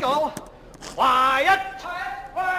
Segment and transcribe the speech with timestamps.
[0.00, 0.32] go.
[0.94, 1.60] Quiet.
[1.84, 2.50] 'em.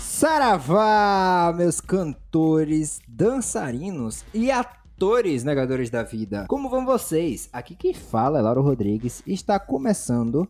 [0.00, 6.44] Saravá, meus cantores, dançarinos e atores negadores da vida.
[6.46, 7.48] Como vão vocês?
[7.52, 10.46] Aqui quem fala é Lauro Rodrigues e está começando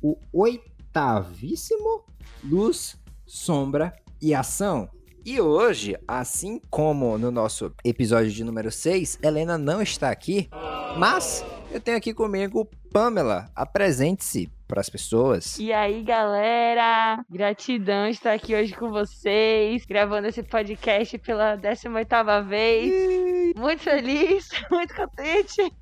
[0.00, 2.04] o oitavíssimo
[2.44, 4.88] Luz, Sombra e Ação.
[5.24, 10.48] E hoje, assim como no nosso episódio de número 6, Helena não está aqui,
[10.96, 13.50] mas eu tenho aqui comigo Pamela.
[13.54, 15.58] Apresente-se para as pessoas.
[15.58, 17.24] E aí, galera?
[17.30, 23.54] Gratidão estar aqui hoje com vocês, gravando esse podcast pela 18ª vez.
[23.56, 25.72] Muito feliz, muito contente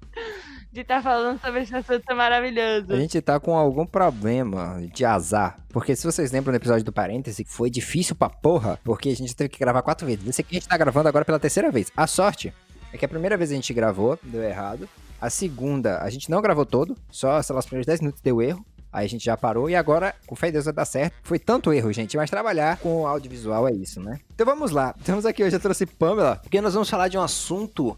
[0.76, 2.92] de estar falando sobre esse assunto maravilhoso.
[2.92, 5.58] A gente tá com algum problema de azar.
[5.70, 9.34] Porque se vocês lembram do episódio do parêntese, foi difícil pra porra, porque a gente
[9.34, 10.28] teve que gravar quatro vezes.
[10.28, 11.90] Esse aqui a gente tá gravando agora pela terceira vez.
[11.96, 12.52] A sorte
[12.92, 14.86] é que a primeira vez a gente gravou, deu errado.
[15.18, 18.42] A segunda, a gente não gravou todo, só, sei lá, os primeiros 10 minutos deu
[18.42, 18.62] erro.
[18.92, 21.14] Aí a gente já parou e agora, com fé em Deus, vai dar certo.
[21.23, 24.20] Foi tanto erro, gente, mas trabalhar com audiovisual é isso, né?
[24.34, 24.95] Então vamos lá.
[24.98, 27.96] Estamos aqui hoje, eu trouxe Pamela, porque nós vamos falar de um assunto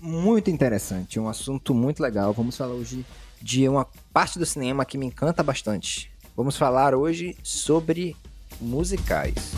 [0.00, 2.32] muito interessante, um assunto muito legal.
[2.32, 3.04] Vamos falar hoje
[3.40, 6.10] de uma parte do cinema que me encanta bastante.
[6.36, 8.16] Vamos falar hoje sobre
[8.60, 9.52] musicais.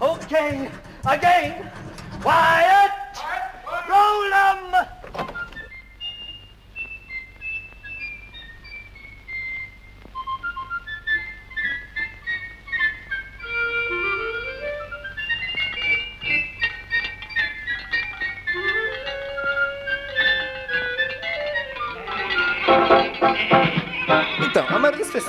[0.00, 0.68] Okay,
[1.04, 1.54] again.
[2.22, 2.75] Quiet.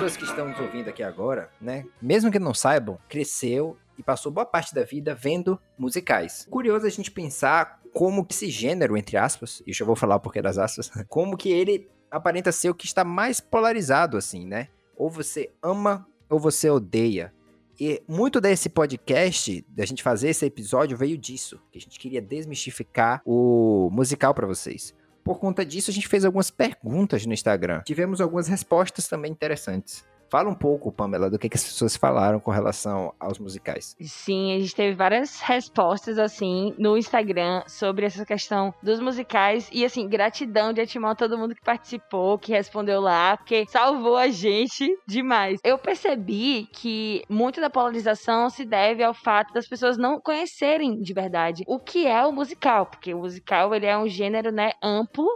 [0.07, 4.31] Pessoas que estão nos ouvindo aqui agora, né, mesmo que não saibam, cresceu e passou
[4.31, 6.47] boa parte da vida vendo musicais.
[6.49, 10.19] Curioso a gente pensar como esse gênero, entre aspas, e eu já vou falar o
[10.21, 14.69] porquê das aspas, como que ele aparenta ser o que está mais polarizado, assim, né?
[14.95, 17.33] Ou você ama ou você odeia.
[17.79, 21.59] E muito desse podcast, da gente fazer esse episódio, veio disso.
[21.71, 24.95] Que a gente queria desmistificar o musical para vocês.
[25.27, 27.81] Por conta disso, a gente fez algumas perguntas no Instagram.
[27.81, 30.05] Tivemos algumas respostas também interessantes.
[30.29, 33.95] Fala um pouco, Pamela, do que, que as pessoas falaram com relação aos musicais.
[34.01, 39.69] Sim, a gente teve várias respostas, assim, no Instagram sobre essa questão dos musicais.
[39.71, 44.17] E, assim, gratidão de antemão a todo mundo que participou, que respondeu lá, porque salvou
[44.17, 45.59] a gente demais.
[45.63, 51.13] Eu percebi que muito da polarização se deve ao fato das pessoas não conhecerem de
[51.13, 55.27] verdade o que é o musical, porque o musical, ele é um gênero, né, amplo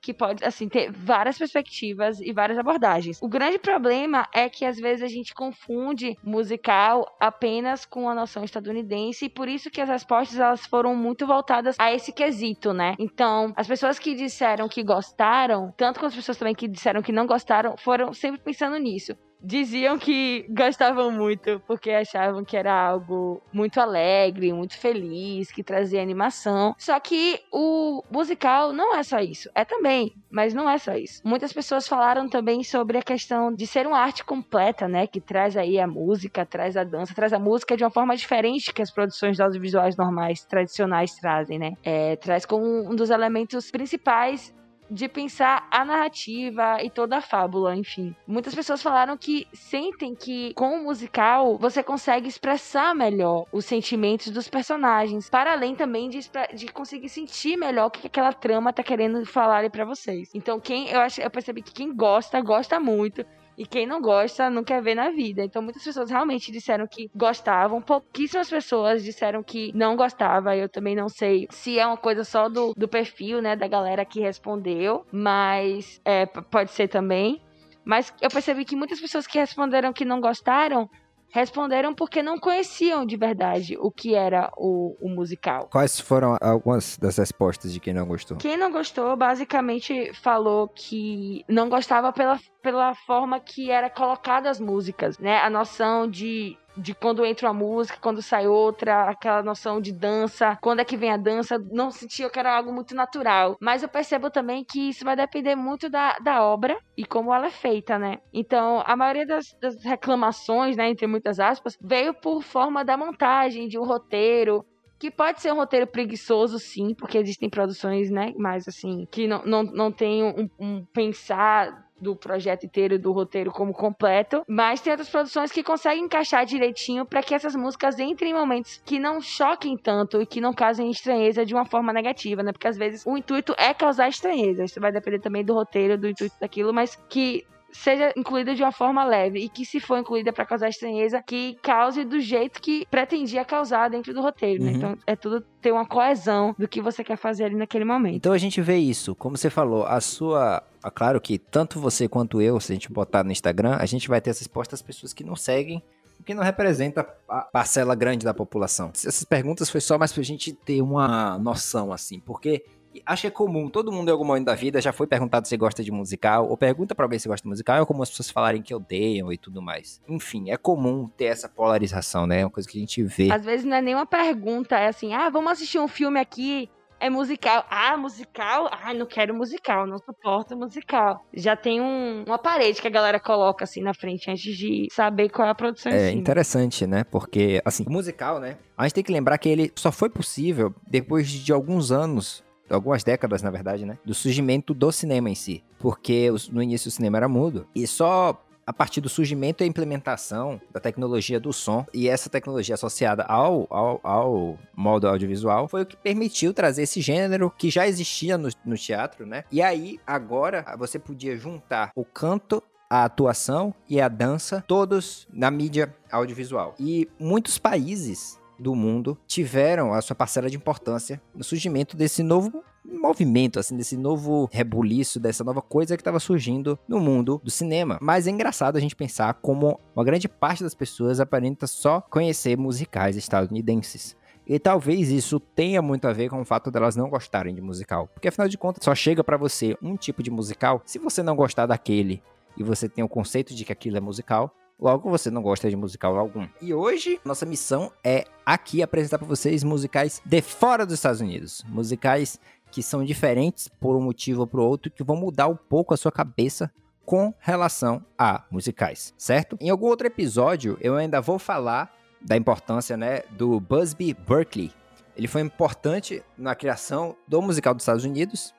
[0.00, 3.18] que pode, assim, ter várias perspectivas e várias abordagens.
[3.22, 8.44] O grande problema é que às vezes a gente confunde musical apenas com a noção
[8.44, 12.94] estadunidense e por isso que as respostas elas foram muito voltadas a esse quesito, né?
[12.98, 17.12] Então, as pessoas que disseram que gostaram, tanto quanto as pessoas também que disseram que
[17.12, 23.42] não gostaram, foram sempre pensando nisso diziam que gostavam muito porque achavam que era algo
[23.52, 26.74] muito alegre, muito feliz, que trazia animação.
[26.78, 29.50] Só que o musical não é só isso.
[29.54, 31.20] É também, mas não é só isso.
[31.24, 35.06] Muitas pessoas falaram também sobre a questão de ser uma arte completa, né?
[35.06, 38.72] Que traz aí a música, traz a dança, traz a música de uma forma diferente
[38.72, 41.74] que as produções audiovisuais normais, tradicionais trazem, né?
[41.82, 44.54] É, traz como um dos elementos principais
[44.90, 48.14] de pensar a narrativa e toda a fábula, enfim.
[48.26, 54.30] Muitas pessoas falaram que sentem que com o musical você consegue expressar melhor os sentimentos
[54.30, 56.20] dos personagens, para além também de,
[56.54, 60.30] de conseguir sentir melhor o que aquela trama tá querendo falar para vocês.
[60.34, 63.24] Então, quem eu acho, eu percebi que quem gosta, gosta muito.
[63.58, 65.42] E quem não gosta não quer ver na vida.
[65.42, 70.56] Então muitas pessoas realmente disseram que gostavam, pouquíssimas pessoas disseram que não gostava.
[70.56, 74.04] Eu também não sei se é uma coisa só do, do perfil, né, da galera
[74.04, 77.42] que respondeu, mas é, pode ser também.
[77.84, 80.88] Mas eu percebi que muitas pessoas que responderam que não gostaram
[81.30, 85.68] responderam porque não conheciam de verdade o que era o, o, musical.
[85.70, 88.36] Quais foram algumas das respostas de quem não gostou?
[88.38, 94.60] Quem não gostou, basicamente, falou que não gostava pela, pela forma que era colocada as
[94.60, 95.38] músicas, né?
[95.38, 100.56] A noção de de quando entra uma música, quando sai outra, aquela noção de dança,
[100.60, 103.56] quando é que vem a dança, não sentia que era algo muito natural.
[103.60, 107.46] Mas eu percebo também que isso vai depender muito da, da obra e como ela
[107.46, 108.18] é feita, né?
[108.32, 113.68] Então, a maioria das, das reclamações, né, entre muitas aspas, veio por forma da montagem,
[113.68, 114.64] de um roteiro,
[114.98, 119.42] que pode ser um roteiro preguiçoso, sim, porque existem produções, né, mais assim, que não,
[119.44, 124.92] não, não tem um, um pensar do projeto inteiro, do roteiro como completo, mas tem
[124.92, 129.20] outras produções que conseguem encaixar direitinho para que essas músicas entrem em momentos que não
[129.20, 132.52] choquem tanto e que não causem estranheza de uma forma negativa, né?
[132.52, 134.64] Porque às vezes o intuito é causar estranheza.
[134.64, 138.72] Isso vai depender também do roteiro, do intuito daquilo, mas que seja incluída de uma
[138.72, 142.86] forma leve e que se for incluída para causar estranheza, que cause do jeito que
[142.90, 144.70] pretendia causar dentro do roteiro, né?
[144.70, 144.76] Uhum.
[144.76, 148.16] Então é tudo ter uma coesão do que você quer fazer ali naquele momento.
[148.16, 150.62] Então a gente vê isso, como você falou, a sua.
[150.94, 154.20] Claro que tanto você quanto eu, se a gente botar no Instagram, a gente vai
[154.20, 155.82] ter essa resposta das pessoas que não seguem,
[156.18, 158.90] o que não representa a parcela grande da população.
[158.94, 162.64] Essas perguntas foi só mais pra gente ter uma noção, assim, porque
[163.06, 165.56] acho que é comum, todo mundo em algum momento da vida já foi perguntado se
[165.56, 168.30] gosta de musical, ou pergunta pra alguém se gosta de musical, é comum as pessoas
[168.30, 170.00] falarem que odeiam e tudo mais.
[170.08, 172.40] Enfim, é comum ter essa polarização, né?
[172.40, 173.30] É uma coisa que a gente vê.
[173.30, 176.70] Às vezes não é nenhuma pergunta, é assim: ah, vamos assistir um filme aqui.
[177.00, 177.64] É musical.
[177.70, 178.68] Ah, musical?
[178.72, 181.24] Ah, não quero musical, não suporto musical.
[181.32, 185.28] Já tem um, uma parede que a galera coloca assim na frente antes de saber
[185.28, 187.04] qual é a produção É interessante, né?
[187.04, 188.58] Porque, assim, musical, né?
[188.76, 193.04] A gente tem que lembrar que ele só foi possível depois de alguns anos, algumas
[193.04, 193.98] décadas, na verdade, né?
[194.04, 195.62] Do surgimento do cinema em si.
[195.78, 197.66] Porque no início o cinema era mudo.
[197.74, 202.74] E só a partir do surgimento e implementação da tecnologia do som e essa tecnologia
[202.74, 207.88] associada ao, ao, ao modo audiovisual foi o que permitiu trazer esse gênero que já
[207.88, 209.44] existia no, no teatro, né?
[209.50, 215.50] E aí, agora, você podia juntar o canto a atuação e a dança, todos na
[215.50, 216.74] mídia audiovisual.
[216.78, 222.62] E muitos países do mundo tiveram a sua parcela de importância no surgimento desse novo
[222.84, 227.98] movimento, assim, desse novo rebuliço, dessa nova coisa que estava surgindo no mundo do cinema.
[228.00, 232.56] Mas é engraçado a gente pensar como uma grande parte das pessoas aparenta só conhecer
[232.56, 234.16] musicais estadunidenses.
[234.46, 238.08] E talvez isso tenha muito a ver com o fato delas não gostarem de musical.
[238.08, 240.80] Porque afinal de contas, só chega pra você um tipo de musical.
[240.86, 242.22] Se você não gostar daquele
[242.56, 245.76] e você tem o conceito de que aquilo é musical, logo você não gosta de
[245.76, 246.46] musical algum.
[246.60, 251.64] E hoje, nossa missão é aqui apresentar pra vocês musicais de fora dos Estados Unidos.
[251.68, 252.38] Musicais
[252.70, 255.96] que são diferentes por um motivo ou por outro, que vão mudar um pouco a
[255.96, 256.70] sua cabeça
[257.04, 259.56] com relação a musicais, certo?
[259.60, 261.90] Em algum outro episódio, eu ainda vou falar
[262.20, 264.70] da importância, né, do Busby Berkeley.
[265.16, 268.54] Ele foi importante na criação do musical dos Estados Unidos.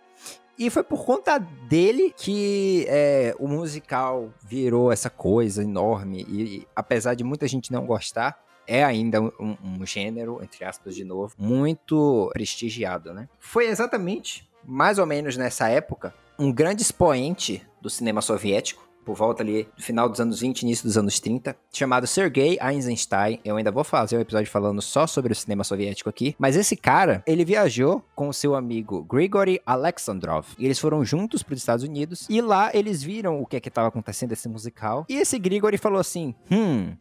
[0.59, 6.25] E foi por conta dele que é, o musical virou essa coisa enorme.
[6.27, 11.05] E, apesar de muita gente não gostar, é ainda um, um gênero, entre aspas, de
[11.05, 13.29] novo, muito prestigiado, né?
[13.39, 19.42] Foi exatamente, mais ou menos nessa época, um grande expoente do cinema soviético, por volta
[19.42, 23.38] ali do final dos anos 20, início dos anos 30, chamado Sergei Eisenstein.
[23.44, 26.74] Eu ainda vou fazer um episódio falando só sobre o cinema soviético aqui, mas esse
[26.76, 30.46] cara, ele viajou com o seu amigo Grigory Alexandrov.
[30.58, 33.60] E eles foram juntos para os Estados Unidos e lá eles viram o que é
[33.60, 35.04] que estava acontecendo esse musical.
[35.08, 36.96] E esse Grigory falou assim: "Hum,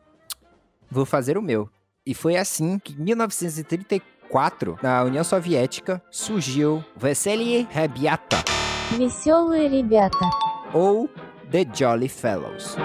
[0.92, 1.70] vou fazer o meu".
[2.06, 8.44] E foi assim que em 1934, na União Soviética, surgiu Vesely Rebiata
[8.98, 10.30] Веселые ребята.
[10.74, 11.10] ou
[11.50, 12.77] The Jolly Fellows.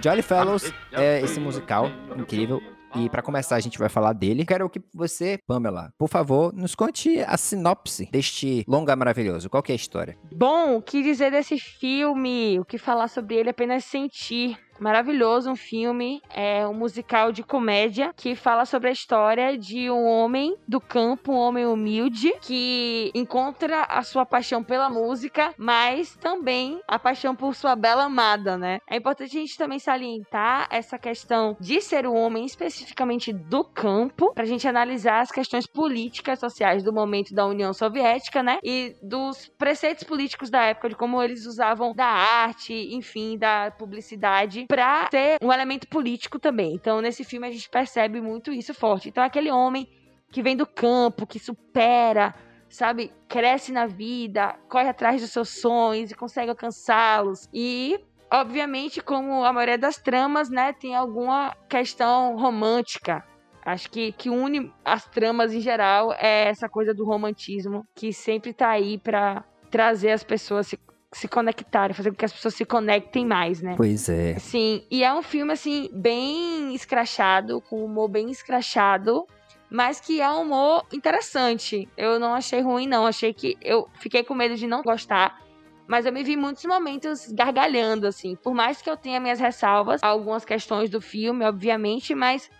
[0.00, 2.62] Jolly Fellows é esse musical incrível.
[2.94, 4.44] E pra começar, a gente vai falar dele.
[4.44, 9.48] Quero que você, Pamela, por favor, nos conte a sinopse deste longa maravilhoso.
[9.48, 10.18] Qual é a história?
[10.32, 12.58] Bom, o que dizer desse filme?
[12.58, 14.58] O que falar sobre ele é apenas sentir.
[14.80, 20.06] Maravilhoso, um filme, é um musical de comédia que fala sobre a história de um
[20.06, 26.80] homem do campo, um homem humilde que encontra a sua paixão pela música, mas também
[26.88, 28.78] a paixão por sua bela amada, né?
[28.88, 34.32] É importante a gente também salientar essa questão de ser um homem especificamente do campo,
[34.32, 38.58] pra gente analisar as questões políticas sociais do momento da União Soviética, né?
[38.62, 44.64] E dos preceitos políticos da época, de como eles usavam da arte, enfim, da publicidade,
[44.70, 46.74] pra ser um elemento político também.
[46.74, 49.08] Então, nesse filme, a gente percebe muito isso forte.
[49.08, 49.88] Então, aquele homem
[50.30, 52.34] que vem do campo, que supera,
[52.68, 57.48] sabe, cresce na vida, corre atrás dos seus sonhos e consegue alcançá-los.
[57.52, 57.98] E
[58.30, 63.24] obviamente, como a maioria das tramas, né, tem alguma questão romântica.
[63.64, 68.54] Acho que que une as tramas em geral é essa coisa do romantismo que sempre
[68.54, 70.78] tá aí pra trazer as pessoas se,
[71.12, 73.74] se conectarem, fazer com que as pessoas se conectem mais, né?
[73.76, 74.38] Pois é.
[74.38, 79.26] Sim, e é um filme, assim, bem escrachado, com humor bem escrachado,
[79.68, 81.88] mas que é um humor interessante.
[81.96, 83.06] Eu não achei ruim, não.
[83.06, 83.56] Achei que.
[83.60, 85.40] Eu fiquei com medo de não gostar,
[85.86, 88.36] mas eu me vi muitos momentos gargalhando, assim.
[88.36, 92.50] Por mais que eu tenha minhas ressalvas, algumas questões do filme, obviamente, mas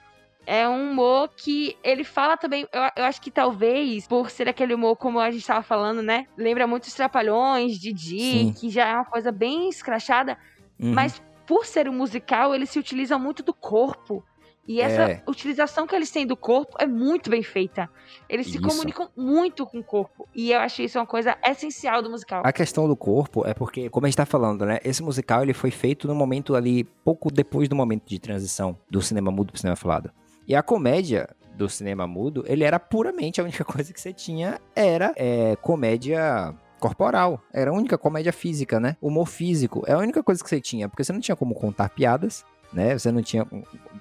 [0.47, 2.67] é um humor que ele fala também.
[2.73, 6.27] Eu, eu, acho que talvez, por ser aquele humor, como a gente estava falando, né?
[6.37, 8.53] Lembra muito os Trapalhões, Didi, Sim.
[8.53, 10.37] que já é uma coisa bem escrachada.
[10.79, 10.93] Uhum.
[10.93, 14.25] Mas por ser um musical, ele se utiliza muito do corpo.
[14.67, 15.23] E essa é.
[15.27, 17.91] utilização que eles têm do corpo é muito bem feita.
[18.29, 18.59] Eles isso.
[18.59, 20.29] se comunicam muito com o corpo.
[20.33, 22.43] E eu acho isso uma coisa essencial do musical.
[22.45, 24.79] A questão do corpo é porque, como a gente tá falando, né?
[24.85, 29.03] Esse musical ele foi feito no momento ali, pouco depois do momento de transição do
[29.03, 30.13] cinema mudo pro cinema falado.
[30.51, 34.61] E a comédia do cinema mudo, ele era puramente a única coisa que você tinha
[34.75, 37.41] era é, comédia corporal.
[37.55, 38.97] Era a única comédia física, né?
[39.01, 39.85] Humor físico.
[39.87, 42.99] É a única coisa que você tinha, porque você não tinha como contar piadas né?
[42.99, 43.47] Você não tinha.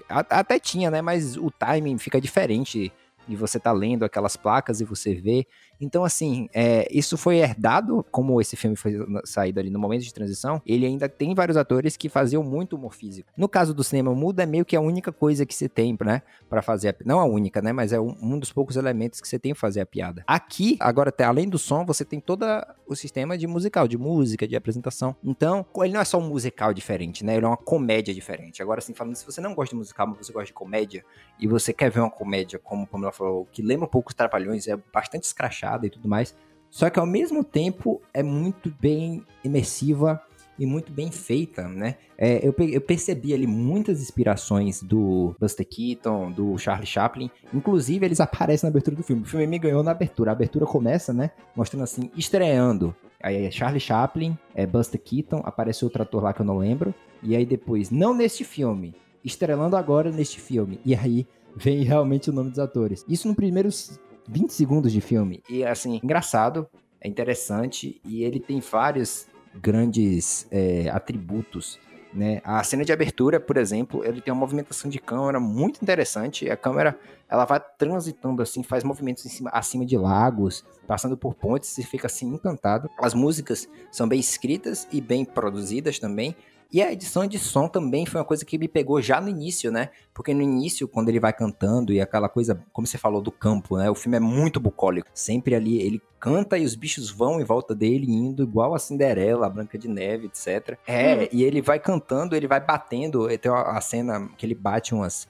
[0.08, 1.02] Até tinha, né?
[1.02, 2.92] Mas o timing fica diferente
[3.28, 5.46] e você tá lendo aquelas placas e você vê.
[5.80, 8.94] Então, assim, é, isso foi herdado, como esse filme foi
[9.24, 12.94] saído ali no momento de transição, ele ainda tem vários atores que faziam muito humor
[12.94, 13.32] físico.
[13.38, 16.22] No caso do cinema mudo, é meio que a única coisa que você tem, né,
[16.50, 19.28] para fazer a, Não a única, né, mas é um, um, dos poucos elementos que
[19.28, 20.24] você tem pra fazer a piada.
[20.28, 22.46] Aqui, agora, além do som, você tem todo
[22.88, 25.16] o sistema de musical, de música, de apresentação.
[25.24, 28.62] Então, ele não é só um musical diferente, né, ele é uma comédia diferente.
[28.62, 31.06] Agora, assim, falando, se você não gosta de musical, mas você gosta de comédia,
[31.40, 34.68] e você quer ver uma comédia, como Pamela falou, que lembra um pouco os Trapalhões,
[34.68, 35.24] é bastante
[35.70, 36.36] escrachada e tudo mais.
[36.70, 40.22] Só que ao mesmo tempo é muito bem imersiva
[40.58, 41.96] e muito bem feita, né?
[42.18, 47.32] É, eu, eu, percebi ali muitas inspirações do Buster Keaton, do Charlie Chaplin.
[47.54, 49.22] Inclusive, eles aparecem na abertura do filme.
[49.22, 50.32] O filme me ganhou na abertura.
[50.32, 51.32] A abertura começa, né?
[51.56, 52.94] Mostrando assim, estreando.
[53.24, 56.94] Aí é Charlie Chaplin, é Buster Keaton, aparece outro ator lá que eu não lembro.
[57.24, 60.80] E aí depois, não neste filme, estrelando agora neste filme.
[60.86, 63.06] E aí vem realmente o nome dos atores.
[63.08, 65.42] Isso no primeiros 20 segundos de filme.
[65.50, 66.68] E assim, engraçado,
[67.02, 71.80] é interessante e ele tem vários grandes é, atributos.
[72.14, 72.42] Né?
[72.44, 76.50] A cena de abertura, por exemplo, ele tem uma movimentação de câmera muito interessante.
[76.50, 81.78] A câmera ela vai transitando assim, faz movimentos cima, acima de lagos, passando por pontes
[81.78, 82.90] e fica assim encantado.
[83.00, 86.36] As músicas são bem escritas e bem produzidas também.
[86.72, 89.72] E a edição de som também foi uma coisa que me pegou já no início,
[89.72, 89.90] né?
[90.14, 93.76] Porque no início, quando ele vai cantando e aquela coisa, como você falou, do campo,
[93.76, 93.90] né?
[93.90, 95.10] O filme é muito bucólico.
[95.12, 99.48] Sempre ali ele canta e os bichos vão em volta dele, indo igual a Cinderela,
[99.48, 100.78] a Branca de Neve, etc.
[100.86, 101.28] É, uhum.
[101.32, 103.28] e ele vai cantando, ele vai batendo.
[103.40, 105.28] Tem a cena que ele bate umas.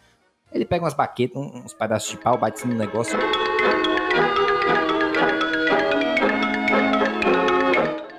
[0.51, 3.17] Ele pega umas baquetas, uns pedaços de pau, bate no negócio.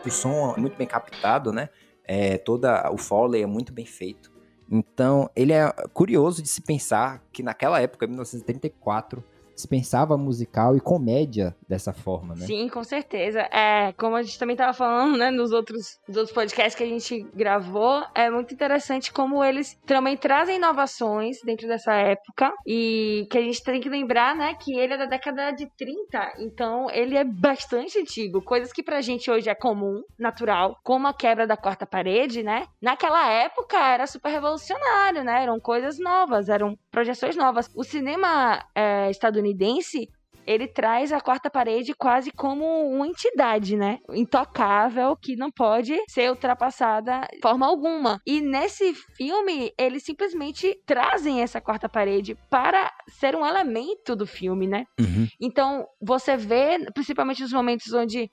[0.07, 1.69] O som é muito bem captado, né?
[2.13, 4.33] É, toda o Foley é muito bem feito.
[4.69, 9.23] Então, ele é curioso de se pensar que naquela época, 1934,
[9.69, 12.47] pensava musical e comédia dessa forma, né?
[12.47, 13.41] Sim, com certeza.
[13.53, 16.87] É, como a gente também estava falando, né, nos outros, nos outros podcasts que a
[16.87, 23.39] gente gravou, é muito interessante como eles também trazem inovações dentro dessa época e que
[23.39, 27.17] a gente tem que lembrar, né, que ele é da década de 30, então ele
[27.17, 31.57] é bastante antigo, coisas que pra gente hoje é comum, natural, como a quebra da
[31.57, 32.67] quarta parede, né?
[32.81, 35.43] Naquela época era super revolucionário, né?
[35.43, 37.71] Eram coisas novas, eram projeções novas.
[37.75, 40.09] O cinema é, estadunidense estadunidense,
[40.47, 43.99] ele traz a quarta parede quase como uma entidade, né?
[44.11, 48.19] Intocável, que não pode ser ultrapassada de forma alguma.
[48.27, 54.67] E nesse filme, eles simplesmente trazem essa quarta parede para ser um elemento do filme,
[54.67, 54.85] né?
[54.99, 55.29] Uhum.
[55.41, 58.29] Então, você vê, principalmente nos momentos onde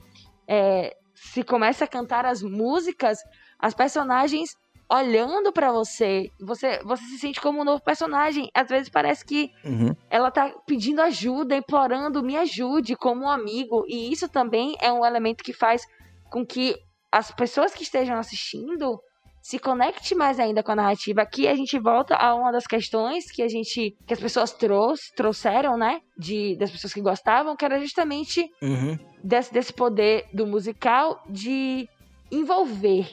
[0.49, 3.19] é, se começa a cantar as músicas,
[3.59, 4.49] as personagens
[4.89, 8.49] olhando para você, você você se sente como um novo personagem.
[8.53, 9.95] Às vezes parece que uhum.
[10.09, 13.83] ela tá pedindo ajuda, implorando, me ajude como um amigo.
[13.87, 15.83] E isso também é um elemento que faz
[16.29, 16.75] com que
[17.11, 18.99] as pessoas que estejam assistindo
[19.41, 21.21] se conecte mais ainda com a narrativa.
[21.21, 25.13] Aqui a gente volta a uma das questões que a gente que as pessoas trouxe,
[25.15, 28.97] trouxeram, né, de das pessoas que gostavam, que era justamente uhum.
[29.23, 31.87] desse, desse poder do musical de
[32.29, 33.07] envolver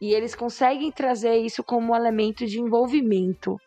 [0.00, 3.58] e eles conseguem trazer isso como um elemento de envolvimento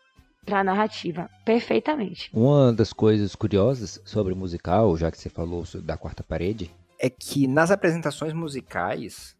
[0.44, 2.30] para a narrativa perfeitamente.
[2.32, 7.08] Uma das coisas curiosas sobre o musical, já que você falou da quarta parede, é
[7.08, 9.36] que nas apresentações musicais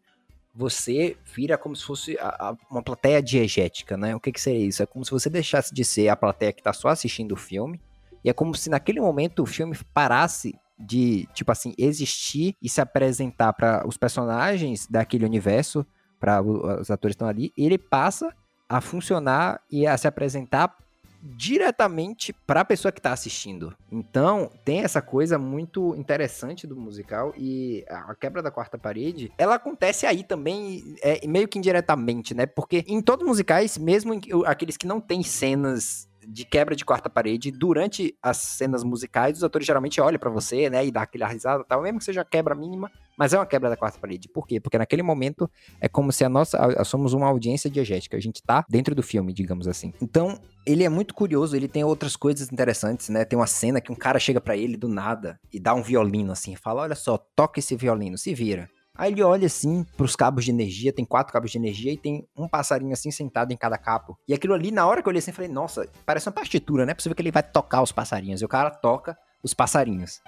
[0.53, 4.15] você vira como se fosse a, a, uma plateia diegética, né?
[4.15, 4.83] O que, que seria isso?
[4.83, 7.79] É como se você deixasse de ser a plateia que está só assistindo o filme,
[8.23, 12.81] e é como se naquele momento o filme parasse de, tipo assim, existir e se
[12.81, 15.85] apresentar para os personagens daquele universo
[16.21, 18.31] para os atores estão ali, ele passa
[18.69, 20.77] a funcionar e a se apresentar
[21.23, 23.75] diretamente para a pessoa que está assistindo.
[23.91, 29.55] Então, tem essa coisa muito interessante do musical e a quebra da quarta parede, ela
[29.55, 32.45] acontece aí também, é, meio que indiretamente, né?
[32.45, 37.09] Porque em todos os musicais, mesmo aqueles que não têm cenas de quebra de quarta
[37.09, 41.27] parede durante as cenas musicais, os atores geralmente olham para você, né, e dá aquela
[41.27, 44.27] risada, tal, mesmo que seja quebra mínima, mas é uma quebra da quarta parede.
[44.29, 44.59] Por quê?
[44.59, 45.49] Porque naquele momento
[45.79, 49.03] é como se a nossa a, somos uma audiência diegética, a gente tá dentro do
[49.03, 49.93] filme, digamos assim.
[50.01, 53.25] Então, ele é muito curioso, ele tem outras coisas interessantes, né?
[53.25, 56.31] Tem uma cena que um cara chega para ele do nada e dá um violino
[56.31, 58.69] assim, fala: "Olha só, toca esse violino, se vira".
[58.97, 62.27] Aí ele olha assim pros cabos de energia, tem quatro cabos de energia e tem
[62.35, 64.17] um passarinho assim sentado em cada cabo.
[64.27, 66.85] E aquilo ali, na hora que eu olhei assim, eu falei, nossa, parece uma partitura,
[66.85, 68.41] não é possível que ele vai tocar os passarinhos.
[68.41, 70.21] E o cara toca os passarinhos.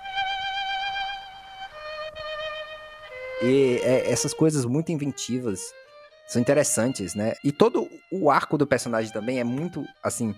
[3.42, 5.74] E é, essas coisas muito inventivas
[6.28, 7.34] são interessantes, né?
[7.44, 10.34] E todo o arco do personagem também é muito, assim,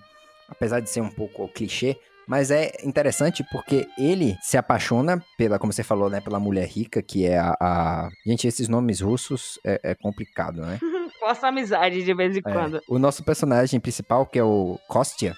[0.50, 5.72] apesar de ser um pouco clichê, mas é interessante porque ele se apaixona pela, como
[5.72, 7.56] você falou, né, pela mulher rica, que é a.
[7.60, 8.10] a...
[8.26, 10.80] Gente, esses nomes russos é, é complicado, né?
[11.20, 12.42] Faça amizade de vez em é.
[12.42, 12.82] quando.
[12.88, 15.36] O nosso personagem principal, que é o Kostya,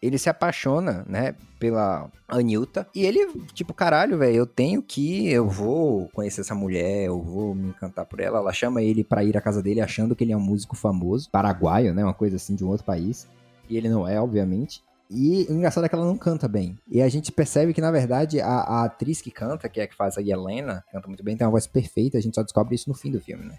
[0.00, 2.86] ele se apaixona, né, pela Anilta.
[2.94, 5.28] E ele, tipo, caralho, velho, eu tenho que.
[5.28, 8.38] Eu vou conhecer essa mulher, eu vou me encantar por ela.
[8.38, 11.28] Ela chama ele para ir à casa dele achando que ele é um músico famoso,
[11.30, 12.04] paraguaio, né?
[12.04, 13.28] Uma coisa assim de um outro país.
[13.68, 14.82] E ele não é, obviamente.
[15.10, 16.78] E o engraçado é que ela não canta bem.
[16.86, 19.88] E a gente percebe que, na verdade, a, a atriz que canta, que é a
[19.88, 22.74] que faz a Helena, canta muito bem, tem uma voz perfeita, a gente só descobre
[22.74, 23.58] isso no fim do filme, né?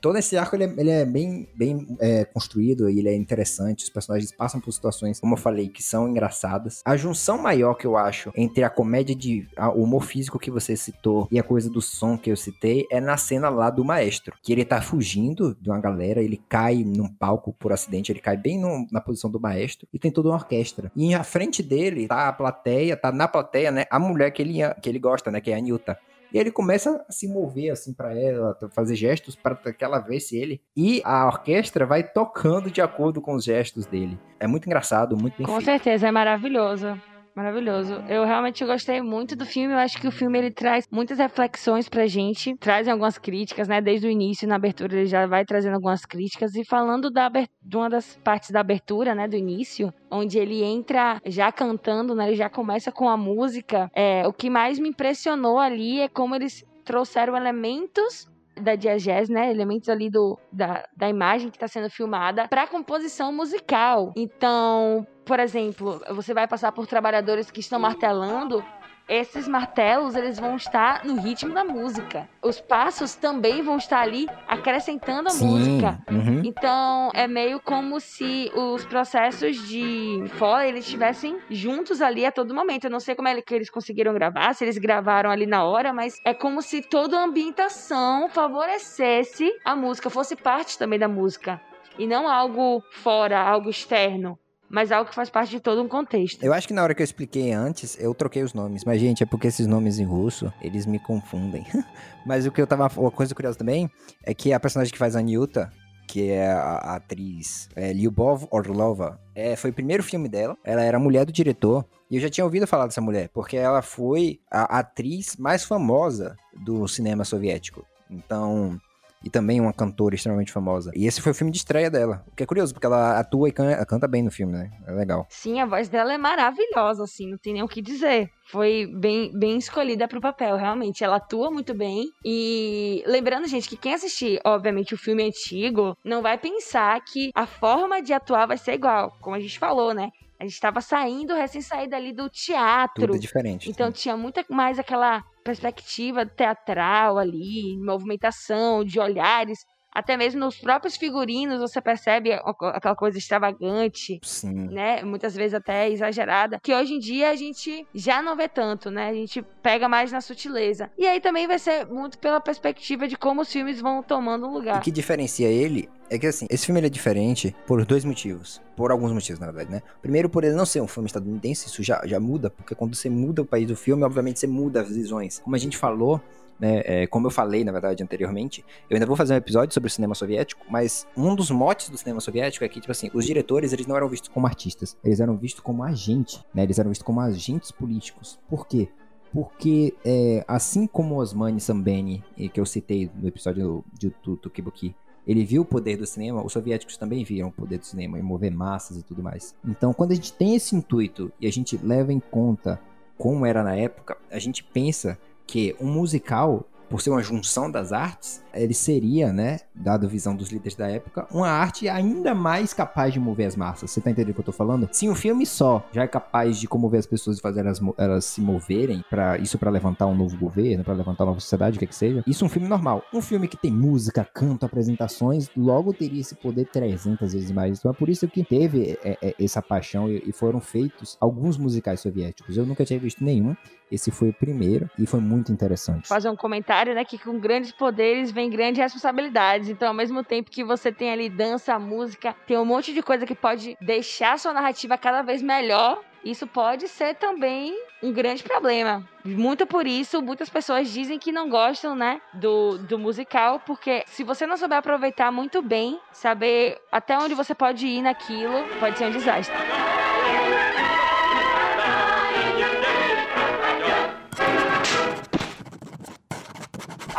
[0.00, 3.84] Todo esse arco ele é, ele é bem, bem é, construído e ele é interessante.
[3.84, 6.82] Os personagens passam por situações, como eu falei, que são engraçadas.
[6.84, 10.50] A junção maior que eu acho entre a comédia de a, o humor físico que
[10.50, 13.84] você citou e a coisa do som que eu citei é na cena lá do
[13.84, 18.20] maestro, que ele tá fugindo de uma galera, ele cai num palco por acidente, ele
[18.20, 20.92] cai bem no, na posição do maestro e tem toda uma orquestra.
[20.94, 24.58] E à frente dele tá a plateia, tá na plateia, né, a mulher que ele,
[24.82, 25.98] que ele gosta, né, que é a Nilta.
[26.32, 30.36] E ele começa a se mover assim para ela, fazer gestos para que ela vesse
[30.36, 30.60] ele.
[30.76, 34.18] E a orquestra vai tocando de acordo com os gestos dele.
[34.38, 35.64] É muito engraçado, muito bem Com feito.
[35.64, 37.00] certeza, é maravilhoso.
[37.34, 37.94] Maravilhoso.
[38.08, 39.72] Eu realmente gostei muito do filme.
[39.72, 43.80] Eu acho que o filme ele traz muitas reflexões pra gente, traz algumas críticas, né?
[43.80, 46.54] Desde o início, na abertura, ele já vai trazendo algumas críticas.
[46.56, 49.28] E falando da, de uma das partes da abertura, né?
[49.28, 52.26] Do início, onde ele entra já cantando, né?
[52.26, 53.90] Ele já começa com a música.
[53.94, 58.28] É, o que mais me impressionou ali é como eles trouxeram elementos
[58.60, 59.50] da diegese, né?
[59.50, 64.12] Elementos ali do, da, da imagem que está sendo filmada para composição musical.
[64.16, 68.64] Então, por exemplo, você vai passar por trabalhadores que estão martelando
[69.06, 72.28] esses martelos eles vão estar no ritmo da música.
[72.42, 75.98] Os passos também vão estar ali acrescentando a Sim, música.
[76.10, 76.42] Uhum.
[76.44, 82.54] Então é meio como se os processos de fora eles estivessem juntos ali a todo
[82.54, 82.84] momento.
[82.84, 85.92] Eu não sei como é que eles conseguiram gravar, se eles gravaram ali na hora,
[85.92, 91.60] mas é como se toda a ambientação favorecesse a música, fosse parte também da música
[91.98, 94.38] e não algo fora, algo externo
[94.68, 96.42] mas algo que faz parte de todo um contexto.
[96.42, 98.84] Eu acho que na hora que eu expliquei antes, eu troquei os nomes.
[98.84, 101.66] Mas, gente, é porque esses nomes em russo, eles me confundem.
[102.26, 102.90] mas o que eu tava.
[102.96, 103.90] Uma coisa curiosa também
[104.22, 105.72] é que a personagem que faz a Nyuta,
[106.06, 110.56] que é a, a atriz é, Lyubov Orlova, é, foi o primeiro filme dela.
[110.64, 111.84] Ela era mulher do diretor.
[112.10, 116.36] E eu já tinha ouvido falar dessa mulher, porque ela foi a atriz mais famosa
[116.54, 117.84] do cinema soviético.
[118.10, 118.80] Então,
[119.24, 120.90] e também uma cantora extremamente famosa.
[120.94, 122.24] E esse foi o filme de estreia dela.
[122.26, 124.70] O que é curioso, porque ela atua e canta, canta bem no filme, né?
[124.86, 125.26] É legal.
[125.28, 128.30] Sim, a voz dela é maravilhosa, assim, não tem nem o que dizer.
[128.50, 131.04] Foi bem, bem escolhida pro papel, realmente.
[131.04, 132.06] Ela atua muito bem.
[132.24, 137.46] E lembrando, gente, que quem assistir, obviamente, o filme antigo, não vai pensar que a
[137.46, 139.12] forma de atuar vai ser igual.
[139.20, 140.10] Como a gente falou, né?
[140.40, 143.06] A gente estava saindo, recém-saído ali do teatro.
[143.08, 143.68] Tudo diferente.
[143.68, 143.92] Então sim.
[143.92, 149.58] tinha muito mais aquela perspectiva teatral ali, movimentação, de olhares.
[149.98, 154.68] Até mesmo nos próprios figurinos você percebe aquela coisa extravagante, Sim.
[154.68, 155.02] né?
[155.02, 159.08] Muitas vezes até exagerada, que hoje em dia a gente já não vê tanto, né?
[159.08, 160.88] A gente pega mais na sutileza.
[160.96, 164.78] E aí também vai ser muito pela perspectiva de como os filmes vão tomando lugar.
[164.78, 168.62] O que diferencia ele é que assim, esse filme é diferente por dois motivos.
[168.76, 169.82] Por alguns motivos, na verdade, né?
[170.00, 173.10] Primeiro, por ele não ser um filme estadunidense, isso já, já muda, porque quando você
[173.10, 175.40] muda o país do filme, obviamente você muda as visões.
[175.40, 176.22] Como a gente falou,
[176.58, 179.88] né, é, como eu falei, na verdade, anteriormente, eu ainda vou fazer um episódio sobre
[179.88, 183.24] o cinema soviético, mas um dos motes do cinema soviético é que, tipo assim, os
[183.24, 186.90] diretores, eles não eram vistos como artistas, eles eram vistos como agentes, né, eles eram
[186.90, 188.38] vistos como agentes políticos.
[188.48, 188.88] Por quê?
[189.32, 194.94] Porque, é, assim como Osmani Sambeni, que eu citei no episódio de Tukibuki,
[195.26, 198.22] ele viu o poder do cinema, os soviéticos também viram o poder do cinema em
[198.22, 199.54] mover massas e tudo mais.
[199.62, 202.80] Então, quando a gente tem esse intuito e a gente leva em conta
[203.18, 205.18] como era na época, a gente pensa
[205.48, 210.34] que um musical por ser uma junção das artes, ele seria, né, dado a visão
[210.34, 213.90] dos líderes da época, uma arte ainda mais capaz de mover as massas.
[213.90, 214.88] Você tá entendendo o que eu tô falando?
[214.92, 218.24] Se um filme só já é capaz de comover as pessoas e fazer elas, elas
[218.24, 221.80] se moverem, para isso para levantar um novo governo, para levantar uma nova sociedade, o
[221.80, 223.02] que que seja, isso é um filme normal.
[223.12, 227.78] Um filme que tem música, canto, apresentações, logo teria esse poder 300 vezes mais.
[227.78, 231.56] Então é por isso que teve é, é, essa paixão e, e foram feitos alguns
[231.56, 232.56] musicais soviéticos.
[232.56, 233.56] Eu nunca tinha visto nenhum.
[233.90, 236.08] Esse foi o primeiro e foi muito interessante.
[236.08, 239.68] Fazer um comentário, né, que com grandes poderes vem grandes responsabilidades.
[239.68, 243.26] Então, ao mesmo tempo que você tem ali dança, música, tem um monte de coisa
[243.26, 246.00] que pode deixar sua narrativa cada vez melhor.
[246.24, 249.06] Isso pode ser também um grande problema.
[249.24, 254.24] Muito por isso, muitas pessoas dizem que não gostam, né, do, do musical, porque se
[254.24, 259.06] você não souber aproveitar muito bem, saber até onde você pode ir naquilo, pode ser
[259.06, 259.56] um desastre.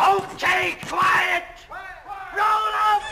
[0.10, 1.46] Okay, quiet!
[2.34, 3.06] Roll up!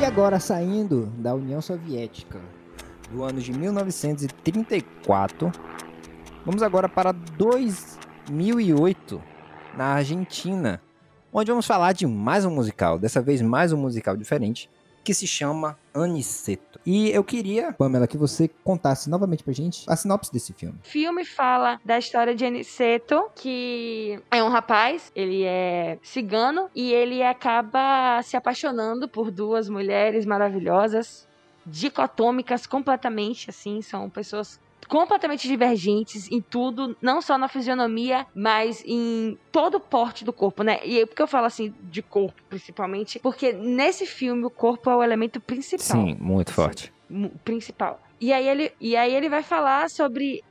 [0.00, 2.40] E agora, saindo da União Soviética,
[3.10, 5.52] do ano de 1934,
[6.44, 9.22] vamos agora para 2008,
[9.76, 10.80] na Argentina,
[11.32, 14.70] onde vamos falar de mais um musical, dessa vez mais um musical diferente,
[15.02, 16.78] que se chama Aniceto.
[16.84, 20.78] E eu queria, Pamela, que você contasse novamente pra gente a sinopse desse filme.
[20.84, 26.92] O filme fala da história de Aniceto, que é um rapaz, ele é cigano e
[26.92, 31.26] ele acaba se apaixonando por duas mulheres maravilhosas,
[31.64, 39.38] dicotômicas completamente, assim, são pessoas completamente divergentes em tudo, não só na fisionomia, mas em
[39.52, 40.80] todo o porte do corpo, né?
[40.84, 43.18] E por que eu falo assim de corpo, principalmente?
[43.20, 45.80] Porque nesse filme o corpo é o elemento principal.
[46.06, 46.92] Sim, muito forte.
[47.08, 48.00] mu- principal.
[48.20, 50.42] E aí ele, e aí ele vai falar sobre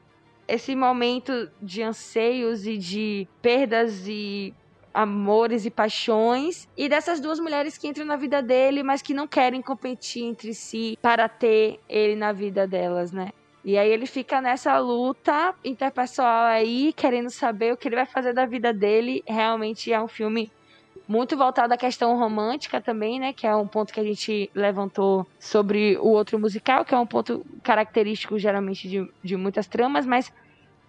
[0.47, 4.53] esse momento de anseios e de perdas e
[4.91, 9.27] amores e paixões e dessas duas mulheres que entram na vida dele, mas que não
[9.27, 13.29] querem competir entre si para ter ele na vida delas, né?
[13.63, 18.33] E aí ele fica nessa luta interpessoal aí, querendo saber o que ele vai fazer
[18.33, 19.23] da vida dele.
[19.27, 20.49] Realmente é um filme
[21.07, 23.33] muito voltado à questão romântica também, né?
[23.33, 27.05] Que é um ponto que a gente levantou sobre o outro musical, que é um
[27.05, 30.31] ponto característico geralmente de, de muitas tramas, mas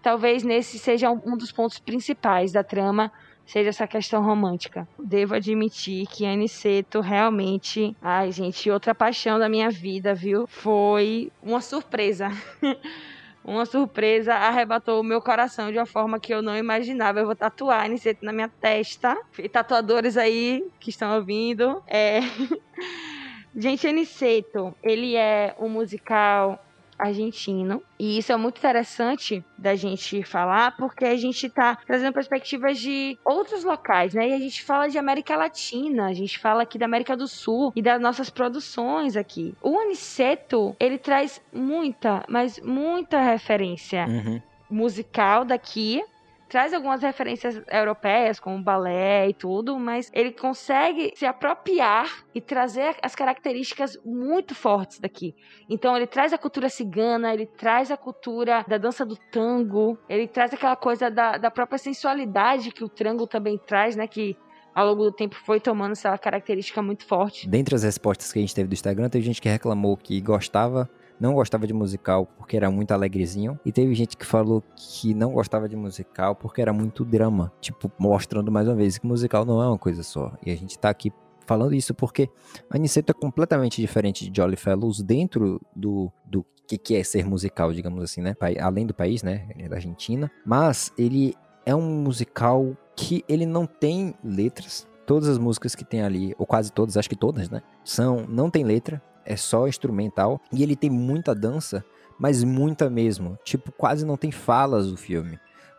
[0.03, 3.11] talvez nesse seja um, um dos pontos principais da trama,
[3.51, 4.87] seja essa questão romântica.
[4.97, 10.47] Devo admitir que Aniceto realmente, ai gente, outra paixão da minha vida, viu?
[10.47, 12.31] Foi uma surpresa.
[13.43, 17.21] Uma surpresa arrebatou o meu coração de uma forma que eu não imaginava.
[17.21, 19.17] Eu vou tatuar Aniceto na minha testa.
[19.39, 21.83] E Tatuadores aí que estão ouvindo.
[21.87, 22.21] É...
[23.57, 26.63] Gente, Aniceto, ele é um musical
[27.01, 27.83] argentino.
[27.99, 33.19] E isso é muito interessante da gente falar, porque a gente tá trazendo perspectivas de
[33.25, 34.29] outros locais, né?
[34.29, 37.73] E a gente fala de América Latina, a gente fala aqui da América do Sul
[37.77, 39.55] e das nossas produções aqui.
[39.63, 44.41] O Aniceto, ele traz muita, mas muita referência Uhum.
[44.71, 46.03] musical daqui.
[46.51, 52.97] Traz algumas referências europeias, como balé e tudo, mas ele consegue se apropriar e trazer
[53.01, 55.33] as características muito fortes daqui.
[55.69, 60.27] Então ele traz a cultura cigana, ele traz a cultura da dança do tango, ele
[60.27, 64.09] traz aquela coisa da, da própria sensualidade que o tango também traz, né?
[64.09, 64.37] Que
[64.75, 67.49] ao longo do tempo foi tomando essa característica muito forte.
[67.49, 70.91] Dentre as respostas que a gente teve do Instagram, teve gente que reclamou que gostava,
[71.21, 73.61] não gostava de musical porque era muito alegrezinho.
[73.65, 77.53] E teve gente que falou que não gostava de musical porque era muito drama.
[77.61, 80.33] Tipo, mostrando mais uma vez que musical não é uma coisa só.
[80.45, 81.13] E a gente tá aqui
[81.47, 82.31] falando isso porque
[82.71, 87.73] Aniceto é completamente diferente de Jolly Fellows dentro do, do que, que é ser musical,
[87.73, 88.35] digamos assim, né?
[88.61, 89.49] Além do país, né?
[89.51, 90.31] Ele é da Argentina.
[90.47, 91.35] Mas ele
[91.67, 94.89] é um musical que ele não tem letras.
[95.07, 97.63] Todas as músicas que tem ali, ou quase todas, acho que todas, né?
[97.85, 100.41] São, não tem letra, é só instrumental.
[100.53, 101.85] E ele tem muita dança,
[102.19, 103.39] mas muita mesmo.
[103.45, 105.39] Tipo, quase não tem falas o filme.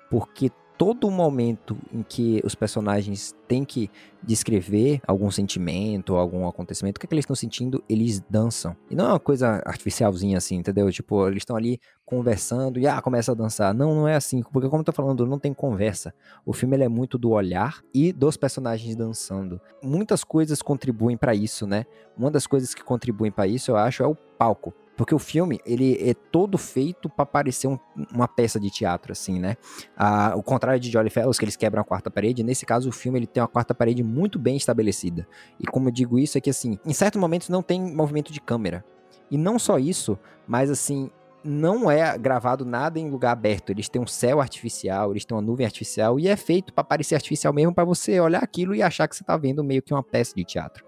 [0.10, 0.52] Porque
[0.82, 3.88] todo momento em que os personagens têm que
[4.24, 8.76] descrever algum sentimento, algum acontecimento, o que, é que eles estão sentindo, eles dançam.
[8.90, 10.92] E não é uma coisa artificialzinha assim, entendeu?
[10.92, 13.76] Tipo, eles estão ali conversando e ah, começa a dançar.
[13.76, 16.16] Não, não é assim, porque como eu tô falando, não tem conversa.
[16.44, 19.62] O filme é muito do olhar e dos personagens dançando.
[19.84, 21.86] Muitas coisas contribuem para isso, né?
[22.18, 24.74] Uma das coisas que contribuem para isso, eu acho, é o palco.
[25.02, 27.76] Porque o filme, ele é todo feito para parecer um,
[28.14, 29.58] uma peça de teatro, assim, né?
[29.98, 32.92] Ah, o contrário de Jolly Fellows, que eles quebram a quarta parede, nesse caso o
[32.92, 35.28] filme ele tem uma quarta parede muito bem estabelecida.
[35.60, 38.40] E como eu digo isso, é que assim, em certos momentos não tem movimento de
[38.40, 38.86] câmera.
[39.32, 41.10] E não só isso, mas assim,
[41.44, 43.72] não é gravado nada em lugar aberto.
[43.72, 47.16] Eles têm um céu artificial, eles têm uma nuvem artificial e é feito para parecer
[47.16, 50.04] artificial mesmo para você olhar aquilo e achar que você tá vendo meio que uma
[50.04, 50.86] peça de teatro.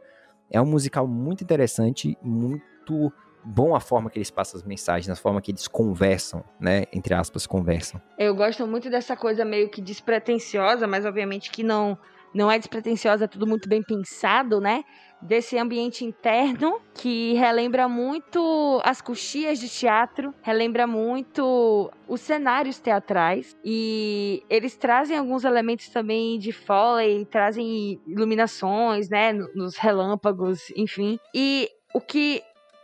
[0.51, 3.11] É um musical muito interessante, muito
[3.43, 6.85] bom a forma que eles passam as mensagens, a forma que eles conversam, né?
[6.93, 8.01] Entre aspas, conversam.
[8.17, 11.97] Eu gosto muito dessa coisa meio que despretensiosa, mas obviamente que não
[12.33, 14.83] não é despretensiosa, é tudo muito bem pensado, né?
[15.21, 23.55] Desse ambiente interno que relembra muito as coxias de teatro, relembra muito os cenários teatrais
[23.63, 31.17] e eles trazem alguns elementos também de foley, trazem iluminações, né, nos relâmpagos, enfim.
[31.33, 32.41] E o que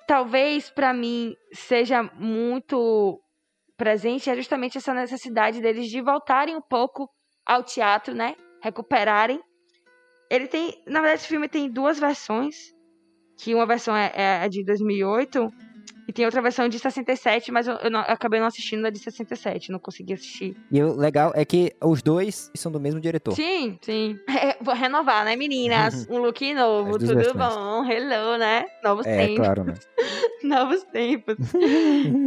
[0.09, 3.21] talvez para mim seja muito
[3.77, 7.07] presente é justamente essa necessidade deles de voltarem um pouco
[7.45, 8.35] ao teatro, né?
[8.59, 9.39] Recuperarem.
[10.27, 12.55] Ele tem, na verdade, esse filme tem duas versões,
[13.37, 15.47] que uma versão é, é a de 2008
[16.09, 18.89] e tem outra versão de 67, mas eu, eu, não, eu, acabei não assistindo a
[18.89, 20.57] de 67, não consegui assistir.
[20.71, 23.35] E o legal é que os dois são do mesmo diretor.
[23.35, 24.17] Sim, sim.
[24.39, 26.07] É, vou renovar, né, meninas?
[26.09, 27.35] um look novo, tudo versões.
[27.35, 28.65] bom, hello, né?
[28.83, 29.45] Novos é, tempos.
[29.45, 29.73] claro, né?
[30.41, 31.35] Novos tempos.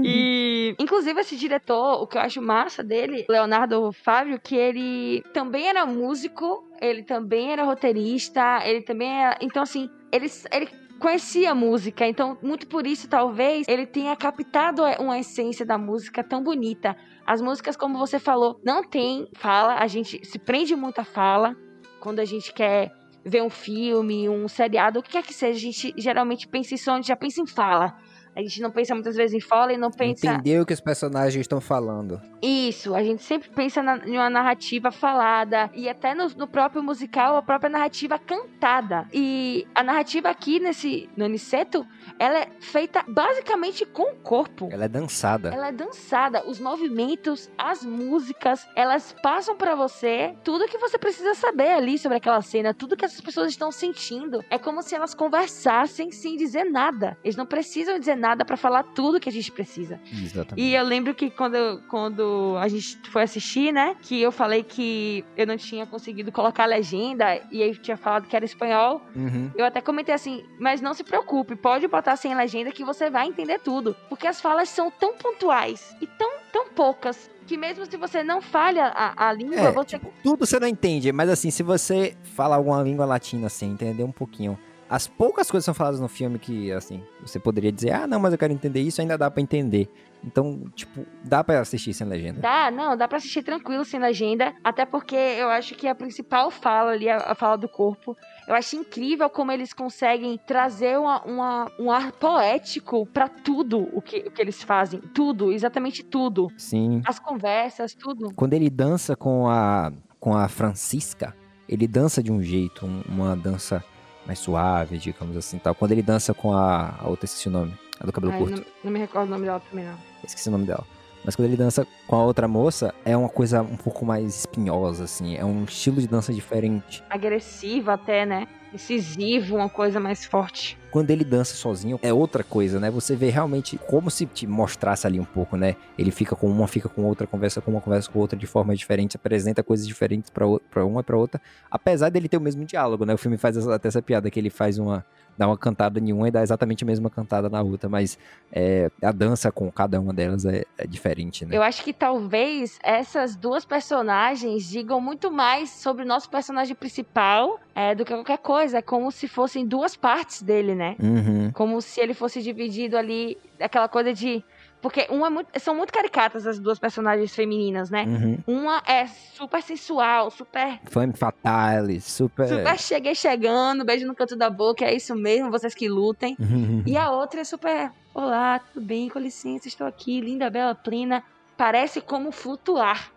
[0.04, 5.66] e, inclusive, esse diretor, o que eu acho massa dele, Leonardo Fábio, que ele também
[5.66, 9.38] era músico, ele também era roteirista, ele também era...
[9.40, 10.68] Então, assim, ele, ele
[11.02, 16.22] conhecia a música, então muito por isso talvez ele tenha captado uma essência da música
[16.22, 16.96] tão bonita.
[17.26, 21.56] As músicas, como você falou, não tem fala, a gente se prende muito à fala
[22.00, 22.92] quando a gente quer
[23.24, 26.76] ver um filme, um seriado, o que quer que seja, a gente geralmente pensa em
[26.76, 27.96] som, já pensa em fala.
[28.34, 30.26] A gente não pensa muitas vezes em foley, não pensa.
[30.26, 32.20] Entender o que os personagens estão falando.
[32.40, 35.70] Isso, a gente sempre pensa na, em uma narrativa falada.
[35.74, 39.06] E até no, no, próprio musical, a própria narrativa cantada.
[39.12, 41.86] E a narrativa aqui nesse no Aniceto,
[42.18, 44.68] ela é feita basicamente com o corpo.
[44.70, 45.50] Ela é dançada.
[45.50, 46.46] Ela é dançada.
[46.46, 52.18] Os movimentos, as músicas, elas passam para você tudo que você precisa saber ali sobre
[52.18, 54.44] aquela cena, tudo que essas pessoas estão sentindo.
[54.50, 57.16] É como se elas conversassem sem dizer nada.
[57.22, 60.00] Eles não precisam dizer nada para falar tudo que a gente precisa.
[60.12, 60.60] Exatamente.
[60.60, 65.24] E eu lembro que quando, quando a gente foi assistir, né, que eu falei que
[65.36, 69.50] eu não tinha conseguido colocar a legenda e aí tinha falado que era espanhol, uhum.
[69.54, 73.26] eu até comentei assim, mas não se preocupe, pode botar sem legenda que você vai
[73.26, 77.96] entender tudo, porque as falas são tão pontuais e tão, tão poucas que mesmo se
[77.96, 79.98] você não falha a, a língua, é, você...
[79.98, 84.04] Tipo, tudo você não entende, mas assim, se você fala alguma língua latina assim, entender
[84.04, 84.58] um pouquinho
[84.92, 88.30] as poucas coisas são faladas no filme que, assim, você poderia dizer, ah, não, mas
[88.30, 89.88] eu quero entender isso, ainda dá para entender.
[90.22, 92.42] Então, tipo, dá para assistir sem legenda.
[92.42, 96.50] Dá, não, dá para assistir tranquilo sem legenda, até porque eu acho que a principal
[96.50, 98.14] fala ali, a, fala do corpo,
[98.46, 104.02] eu acho incrível como eles conseguem trazer uma, uma um ar poético para tudo o
[104.02, 105.00] que, o que eles fazem.
[105.00, 106.48] Tudo, exatamente tudo.
[106.58, 107.00] Sim.
[107.06, 108.34] As conversas, tudo.
[108.34, 111.34] Quando ele dança com a, com a Francisca,
[111.66, 113.82] ele dança de um jeito, uma dança
[114.26, 115.74] mais suave, digamos assim, tal.
[115.74, 118.56] Quando ele dança com a, a outra, esqueci o nome, a do cabelo Ai, curto.
[118.56, 119.96] Não, não, me recordo o nome dela também, não.
[120.24, 120.84] Esqueci o nome dela.
[121.24, 125.04] Mas quando ele dança com a outra moça, é uma coisa um pouco mais espinhosa,
[125.04, 125.36] assim.
[125.36, 127.02] É um estilo de dança diferente.
[127.08, 128.48] Agressiva até, né?
[128.72, 130.78] Incisivo, uma coisa mais forte.
[130.90, 132.90] Quando ele dança sozinho, é outra coisa, né?
[132.90, 135.76] Você vê realmente como se te mostrasse ali um pouco, né?
[135.98, 138.76] Ele fica com uma, fica com outra, conversa com uma, conversa com outra de forma
[138.76, 141.40] diferente, apresenta coisas diferentes para uma e pra outra.
[141.70, 143.14] Apesar dele ter o mesmo diálogo, né?
[143.14, 145.04] O filme faz até essa piada que ele faz uma
[145.36, 148.18] dá uma cantada em uma e dá exatamente a mesma cantada na outra, mas
[148.52, 151.56] é, a dança com cada uma delas é, é, diferente, né?
[151.56, 157.58] Eu acho que talvez essas duas personagens digam muito mais sobre o nosso personagem principal
[157.74, 158.78] é, do que qualquer coisa.
[158.78, 160.96] É como se fossem duas partes dele, né?
[161.00, 161.50] Uhum.
[161.52, 164.44] Como se ele fosse dividido ali, aquela coisa de
[164.82, 168.02] porque uma é muito, são muito caricatas as duas personagens femininas, né?
[168.02, 168.38] Uhum.
[168.48, 170.80] Uma é super sensual, super.
[170.86, 172.48] Femme fatale, super.
[172.48, 176.36] Super cheguei chegando, beijo no canto da boca, é isso mesmo, vocês que lutem.
[176.38, 176.82] Uhum.
[176.84, 177.92] E a outra é super.
[178.12, 179.08] Olá, tudo bem?
[179.08, 181.22] Com licença, estou aqui, linda, bela, plena.
[181.56, 183.12] Parece como flutuar.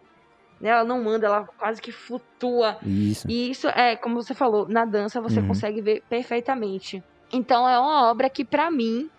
[0.60, 0.70] Né?
[0.70, 2.78] Ela não manda, ela quase que flutua.
[2.84, 3.28] Isso.
[3.30, 5.48] E isso é, como você falou, na dança você Uhum.
[5.48, 7.04] consegue ver perfeitamente.
[7.34, 9.10] Então é uma obra que, pra mim,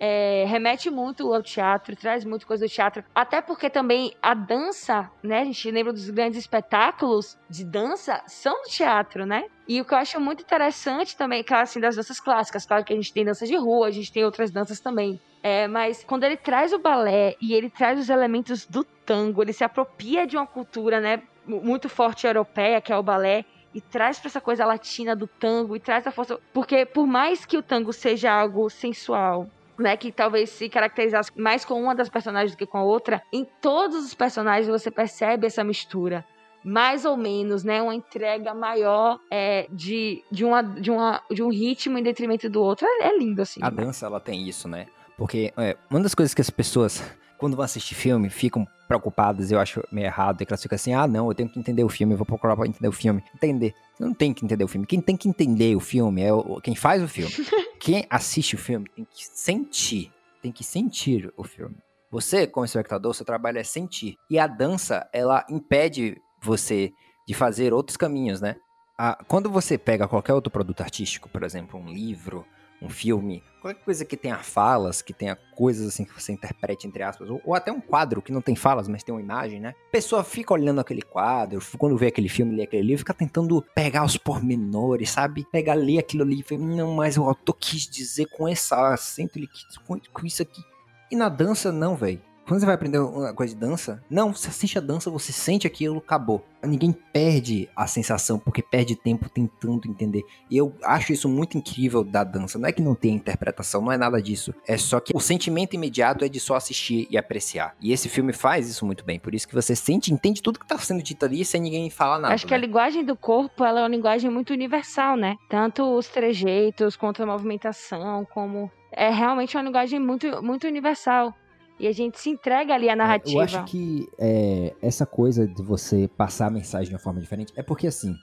[0.00, 3.02] é, remete muito ao teatro, traz muito coisa do teatro.
[3.14, 5.40] Até porque também a dança, né?
[5.40, 9.42] A gente lembra dos grandes espetáculos de dança, são do teatro, né?
[9.68, 12.66] E o que eu acho muito interessante também, claro, assim, das danças clássicas.
[12.66, 15.18] Claro que a gente tem dança de rua, a gente tem outras danças também.
[15.42, 19.52] É, mas quando ele traz o balé e ele traz os elementos do tango, ele
[19.52, 21.18] se apropria de uma cultura, né?
[21.46, 23.42] mu- Muito forte europeia, que é o balé,
[23.74, 26.38] e traz pra essa coisa latina do tango e traz a força.
[26.52, 29.46] Porque por mais que o tango seja algo sensual,
[29.78, 33.22] né, que talvez se caracterizasse mais com uma das personagens do que com a outra,
[33.32, 36.24] em todos os personagens você percebe essa mistura.
[36.64, 37.82] Mais ou menos, né?
[37.82, 42.62] Uma entrega maior é, de, de, uma, de, uma, de um ritmo em detrimento do
[42.62, 42.86] outro.
[42.86, 43.60] É, é lindo, assim.
[43.62, 44.86] A dança, ela tem isso, né?
[45.18, 47.02] Porque é, uma das coisas que as pessoas,
[47.44, 51.28] quando vão assistir filme, ficam preocupadas, eu acho meio errado, elas ficam assim, ah, não,
[51.28, 53.22] eu tenho que entender o filme, eu vou procurar pra entender o filme.
[53.34, 53.74] Entender.
[53.94, 54.86] Você não tem que entender o filme.
[54.86, 57.30] Quem tem que entender o filme é o, quem faz o filme.
[57.78, 60.10] quem assiste o filme tem que sentir.
[60.40, 61.76] Tem que sentir o filme.
[62.10, 64.16] Você, como espectador, seu trabalho é sentir.
[64.30, 66.94] E a dança, ela impede você
[67.28, 68.56] de fazer outros caminhos, né?
[68.96, 72.46] Ah, quando você pega qualquer outro produto artístico, por exemplo, um livro,
[72.84, 77.02] um filme, qualquer coisa que tenha falas, que tenha coisas assim que você interprete entre
[77.02, 79.74] aspas, ou, ou até um quadro que não tem falas, mas tem uma imagem, né?
[79.88, 83.64] A pessoa fica olhando aquele quadro, quando vê aquele filme, lê aquele livro, fica tentando
[83.74, 85.46] pegar os pormenores, sabe?
[85.50, 89.38] Pegar, ler aquilo ali e falar, não, mas o autor quis dizer com essa acento,
[89.38, 90.62] ele quis com, com isso aqui.
[91.10, 92.20] E na dança, não, velho.
[92.46, 95.66] Quando você vai aprender uma coisa de dança, não, você assiste a dança, você sente
[95.66, 96.44] aquilo, acabou.
[96.62, 100.22] Ninguém perde a sensação, porque perde tempo tentando entender.
[100.50, 102.58] E eu acho isso muito incrível da dança.
[102.58, 104.54] Não é que não tem interpretação, não é nada disso.
[104.66, 107.74] É só que o sentimento imediato é de só assistir e apreciar.
[107.80, 109.18] E esse filme faz isso muito bem.
[109.18, 112.18] Por isso que você sente, entende tudo que tá sendo dito ali sem ninguém falar
[112.18, 112.34] nada.
[112.34, 112.66] Acho que a né?
[112.66, 115.36] linguagem do corpo ela é uma linguagem muito universal, né?
[115.48, 121.34] Tanto os trejeitos quanto a movimentação, como é realmente uma linguagem muito, muito universal.
[121.78, 123.38] E a gente se entrega ali à narrativa.
[123.38, 127.52] Eu acho que é, essa coisa de você passar a mensagem de uma forma diferente
[127.56, 128.14] é porque assim.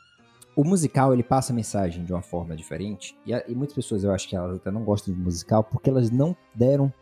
[0.54, 3.18] O musical, ele passa a mensagem de uma forma diferente.
[3.26, 6.12] E, e muitas pessoas, eu acho que elas até não gostam de musical porque elas
[6.12, 6.94] não deram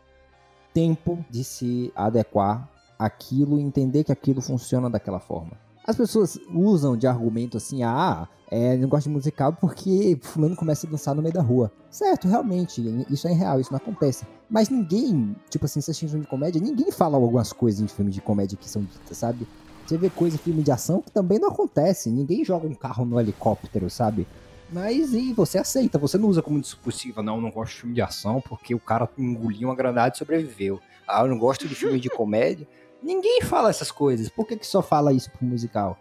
[0.72, 5.58] tempo de se adequar àquilo e entender que aquilo funciona daquela forma.
[5.90, 10.86] As pessoas usam de argumento assim, ah, é, não gosto de musical porque fulano começa
[10.86, 11.72] a dançar no meio da rua.
[11.90, 14.24] Certo, realmente, isso é real, isso não acontece.
[14.48, 18.12] Mas ninguém, tipo assim, se assiste filme de comédia, ninguém fala algumas coisas em filme
[18.12, 19.44] de comédia que são ditas, sabe?
[19.84, 22.08] Você vê coisa em filme de ação que também não acontece.
[22.08, 24.28] Ninguém joga um carro no helicóptero, sabe?
[24.70, 28.02] Mas e você aceita, você não usa como discussível, não, não gosto de filme de
[28.02, 30.78] ação porque o cara engoliu uma granada e sobreviveu.
[31.04, 32.68] Ah, eu não gosto de filme de comédia.
[33.02, 34.28] Ninguém fala essas coisas.
[34.28, 35.98] Por que, que só fala isso pro musical?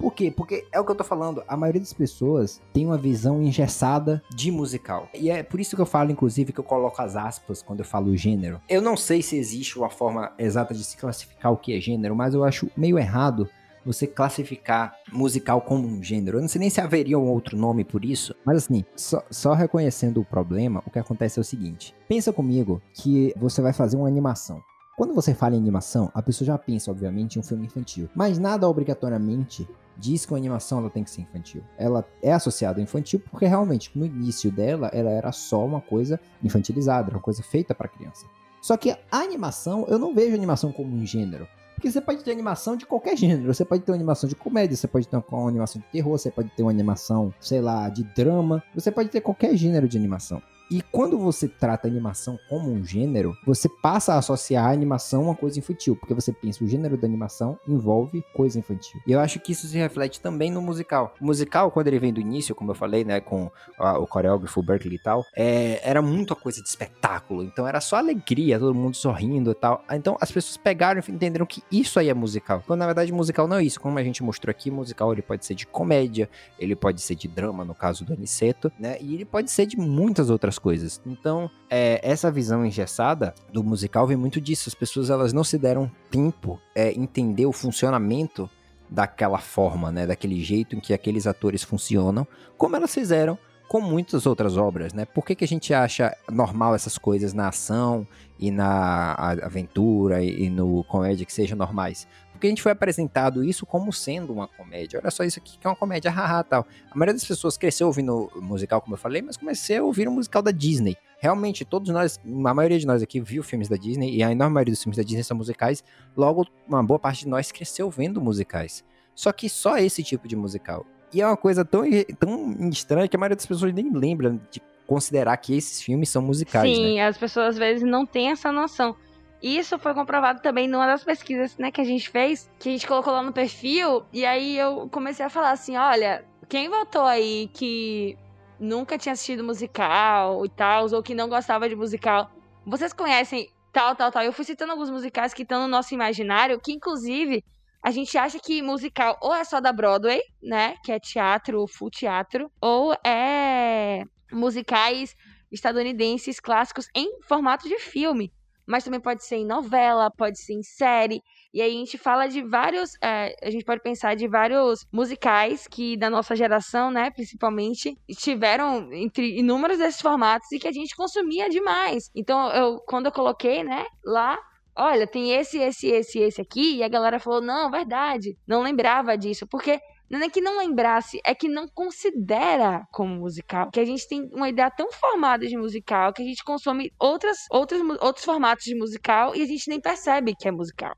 [0.00, 0.32] Por quê?
[0.34, 1.44] Porque é o que eu tô falando.
[1.46, 5.08] A maioria das pessoas tem uma visão engessada de musical.
[5.12, 7.84] E é por isso que eu falo, inclusive, que eu coloco as aspas quando eu
[7.84, 8.62] falo gênero.
[8.66, 12.16] Eu não sei se existe uma forma exata de se classificar o que é gênero,
[12.16, 13.46] mas eu acho meio errado
[13.84, 16.38] você classificar musical como um gênero.
[16.38, 19.52] Eu não sei nem se haveria um outro nome por isso, mas assim, só, só
[19.52, 23.96] reconhecendo o problema, o que acontece é o seguinte: pensa comigo que você vai fazer
[23.96, 24.62] uma animação.
[25.00, 28.06] Quando você fala em animação, a pessoa já pensa, obviamente, em um filme infantil.
[28.14, 31.64] Mas nada obrigatoriamente diz que uma animação ela tem que ser infantil.
[31.78, 36.20] Ela é associada ao infantil porque realmente no início dela ela era só uma coisa
[36.44, 38.26] infantilizada, uma coisa feita para criança.
[38.60, 41.48] Só que a animação, eu não vejo animação como um gênero.
[41.74, 43.54] Porque você pode ter animação de qualquer gênero.
[43.54, 46.30] Você pode ter uma animação de comédia, você pode ter uma animação de terror, você
[46.30, 48.62] pode ter uma animação, sei lá, de drama.
[48.74, 50.42] Você pode ter qualquer gênero de animação.
[50.70, 55.22] E quando você trata a animação como um gênero, você passa a associar a animação
[55.22, 59.00] a uma coisa infantil, porque você pensa o gênero da animação envolve coisa infantil.
[59.06, 61.12] E eu acho que isso se reflete também no musical.
[61.20, 64.62] O musical, quando ele vem do início, como eu falei, né, com a- o coreógrafo
[64.62, 67.42] Berkeley e tal, é, era muito a coisa de espetáculo.
[67.42, 69.82] Então era só alegria, todo mundo sorrindo e tal.
[69.90, 72.62] Então as pessoas pegaram e entenderam que isso aí é musical.
[72.66, 73.80] Quando na verdade musical não é isso.
[73.80, 76.28] Como a gente mostrou aqui, musical ele pode ser de comédia,
[76.58, 78.96] ele pode ser de drama, no caso do Aniceto, né?
[79.00, 81.00] E ele pode ser de muitas outras coisas.
[81.06, 84.68] Então, é, essa visão engessada do musical vem muito disso.
[84.68, 88.48] As pessoas elas não se deram tempo é, entender o funcionamento
[88.88, 90.06] daquela forma, né?
[90.06, 95.04] Daquele jeito em que aqueles atores funcionam, como elas fizeram com muitas outras obras, né?
[95.04, 98.04] Por que, que a gente acha normal essas coisas na ação
[98.36, 102.06] e na aventura e, e no comédia que sejam normais?
[102.40, 104.98] Porque a gente foi apresentado isso como sendo uma comédia.
[104.98, 106.66] Olha só isso aqui que é uma comédia, haha, tal.
[106.90, 110.10] A maioria das pessoas cresceu ouvindo musical, como eu falei, mas comecei a ouvir o
[110.10, 110.96] musical da Disney.
[111.18, 114.54] Realmente, todos nós, a maioria de nós aqui viu filmes da Disney, e a enorme
[114.54, 115.84] maioria dos filmes da Disney são musicais.
[116.16, 118.82] Logo, uma boa parte de nós cresceu vendo musicais.
[119.14, 120.86] Só que só esse tipo de musical.
[121.12, 121.82] E é uma coisa tão,
[122.18, 126.22] tão estranha que a maioria das pessoas nem lembra de considerar que esses filmes são
[126.22, 127.06] musicais, Sim, né?
[127.06, 128.96] as pessoas às vezes não têm essa noção.
[129.42, 132.86] Isso foi comprovado também numa das pesquisas né, que a gente fez, que a gente
[132.86, 137.48] colocou lá no perfil, e aí eu comecei a falar assim: olha, quem votou aí
[137.54, 138.18] que
[138.58, 142.30] nunca tinha assistido musical e tal, ou que não gostava de musical,
[142.66, 144.22] vocês conhecem tal, tal, tal?
[144.22, 147.42] Eu fui citando alguns musicais que estão no nosso imaginário, que inclusive
[147.82, 150.74] a gente acha que musical ou é só da Broadway, né?
[150.84, 155.14] Que é teatro, full teatro, ou é musicais
[155.50, 158.32] estadunidenses clássicos em formato de filme.
[158.70, 161.20] Mas também pode ser em novela, pode ser em série.
[161.52, 162.92] E aí a gente fala de vários.
[163.02, 168.92] É, a gente pode pensar de vários musicais que da nossa geração, né, principalmente, tiveram
[168.92, 172.10] entre inúmeros desses formatos e que a gente consumia demais.
[172.14, 174.38] Então, eu, quando eu coloquei, né, lá,
[174.76, 179.18] olha, tem esse, esse, esse, esse aqui, e a galera falou, não, verdade, não lembrava
[179.18, 179.80] disso, porque
[180.10, 183.70] não é que não lembrasse, é que não considera como musical.
[183.70, 187.38] Que a gente tem uma ideia tão formada de musical que a gente consome outras,
[187.50, 190.94] outras, outros formatos de musical e a gente nem percebe que é musical.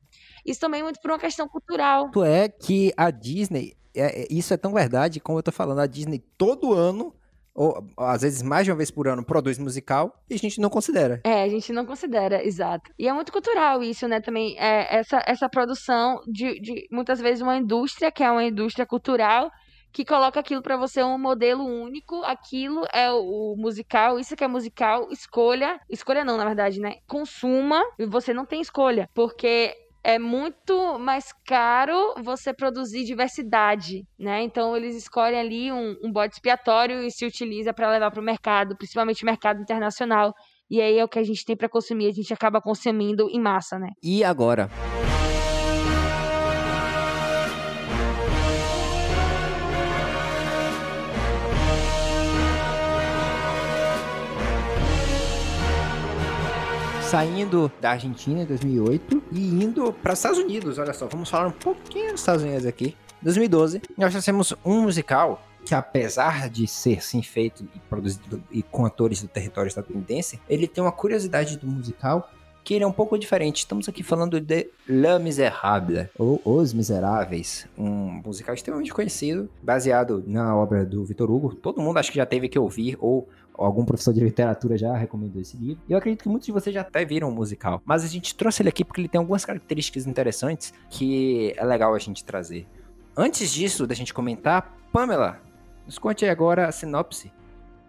[0.46, 2.06] Isso também é muito por uma questão cultural.
[2.06, 5.80] Tanto é que a Disney, é, é, isso é tão verdade, como eu tô falando,
[5.80, 7.14] a Disney todo ano
[7.54, 10.70] ou às vezes mais de uma vez por ano, produz musical e a gente não
[10.70, 11.20] considera.
[11.24, 12.90] É, a gente não considera, exato.
[12.98, 17.42] E é muito cultural isso, né, também, é, essa, essa produção de, de muitas vezes
[17.42, 19.50] uma indústria, que é uma indústria cultural,
[19.92, 24.48] que coloca aquilo para você um modelo único, aquilo é o, musical, isso que é
[24.48, 26.96] musical, escolha, escolha não, na verdade, né?
[27.06, 34.42] Consuma e você não tem escolha, porque é muito mais caro você produzir diversidade, né?
[34.42, 38.24] Então eles escolhem ali um, um bode expiatório e se utiliza para levar para o
[38.24, 40.32] mercado, principalmente mercado internacional.
[40.68, 43.40] E aí é o que a gente tem para consumir, a gente acaba consumindo em
[43.40, 43.88] massa, né?
[44.02, 44.70] E agora?
[57.12, 60.78] Saindo da Argentina em 2008 e indo para os Estados Unidos.
[60.78, 62.96] Olha só, vamos falar um pouquinho dos Estados Unidos aqui.
[63.20, 68.86] 2012, nós trouxemos um musical que apesar de ser sim feito e produzido e com
[68.86, 72.30] atores do território estadunidense, ele tem uma curiosidade do musical
[72.64, 73.58] que ele é um pouco diferente.
[73.58, 80.56] Estamos aqui falando de Le Miserable, ou Os Miseráveis, um musical extremamente conhecido, baseado na
[80.56, 81.54] obra do Vitor Hugo.
[81.54, 85.40] Todo mundo acho que já teve que ouvir ou algum professor de literatura já recomendou
[85.40, 85.82] esse livro.
[85.88, 87.80] Eu acredito que muitos de vocês já até viram o musical.
[87.84, 91.94] Mas a gente trouxe ele aqui porque ele tem algumas características interessantes que é legal
[91.94, 92.66] a gente trazer.
[93.16, 95.40] Antes disso, da gente comentar, Pamela,
[95.84, 97.30] nos conte agora a sinopse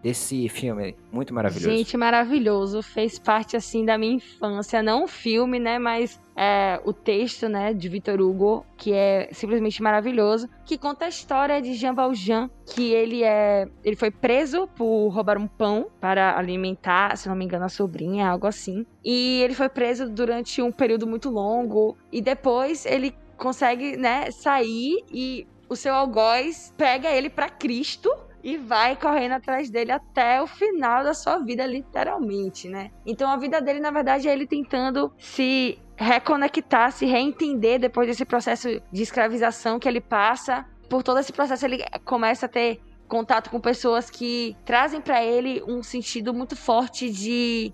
[0.04, 1.74] desse filme muito maravilhoso.
[1.74, 2.82] Gente, maravilhoso.
[2.82, 4.82] Fez parte, assim, da minha infância.
[4.82, 5.78] Não o filme, né?
[5.78, 7.72] Mas é, o texto, né?
[7.72, 10.46] De Victor Hugo, que é simplesmente maravilhoso.
[10.66, 13.66] Que conta a história de Jean Valjean, que ele é...
[13.82, 18.28] Ele foi preso por roubar um pão para alimentar, se não me engano, a sobrinha,
[18.28, 18.84] algo assim.
[19.02, 21.96] E ele foi preso durante um período muito longo.
[22.12, 24.30] E depois ele consegue, né?
[24.30, 25.46] Sair e...
[25.66, 28.14] O seu algoz pega ele para Cristo
[28.44, 32.90] e vai correndo atrás dele até o final da sua vida, literalmente, né?
[33.06, 38.26] Então a vida dele, na verdade, é ele tentando se reconectar, se reentender depois desse
[38.26, 40.66] processo de escravização que ele passa.
[40.90, 45.62] Por todo esse processo, ele começa a ter contato com pessoas que trazem para ele
[45.66, 47.72] um sentido muito forte de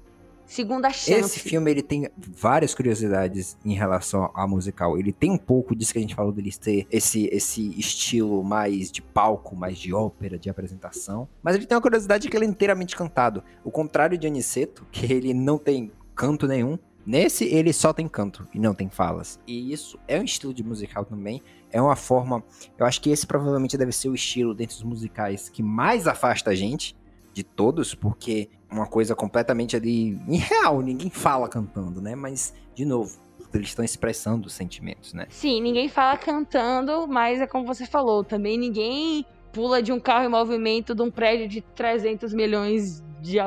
[0.51, 1.13] segunda chance.
[1.13, 4.99] Esse filme ele tem várias curiosidades em relação ao musical.
[4.99, 8.91] Ele tem um pouco disso que a gente falou dele ter esse, esse estilo mais
[8.91, 11.29] de palco, mais de ópera, de apresentação.
[11.43, 13.45] Mas ele tem uma curiosidade que ele é inteiramente cantado.
[13.63, 16.77] O contrário de Aniceto, que ele não tem canto nenhum.
[17.07, 19.41] Nesse, ele só tem canto e não tem falas.
[19.47, 21.41] E isso é um estilo de musical também.
[21.71, 22.43] É uma forma.
[22.77, 26.51] Eu acho que esse provavelmente deve ser o estilo dentre os musicais que mais afasta
[26.51, 26.97] a gente
[27.41, 32.15] de todos, porque uma coisa completamente ali irreal, ninguém fala cantando, né?
[32.15, 33.19] Mas, de novo,
[33.53, 35.27] eles estão expressando os sentimentos, né?
[35.31, 40.25] Sim, ninguém fala cantando, mas é como você falou, também ninguém pula de um carro
[40.27, 43.39] em movimento de um prédio de 300 milhões de,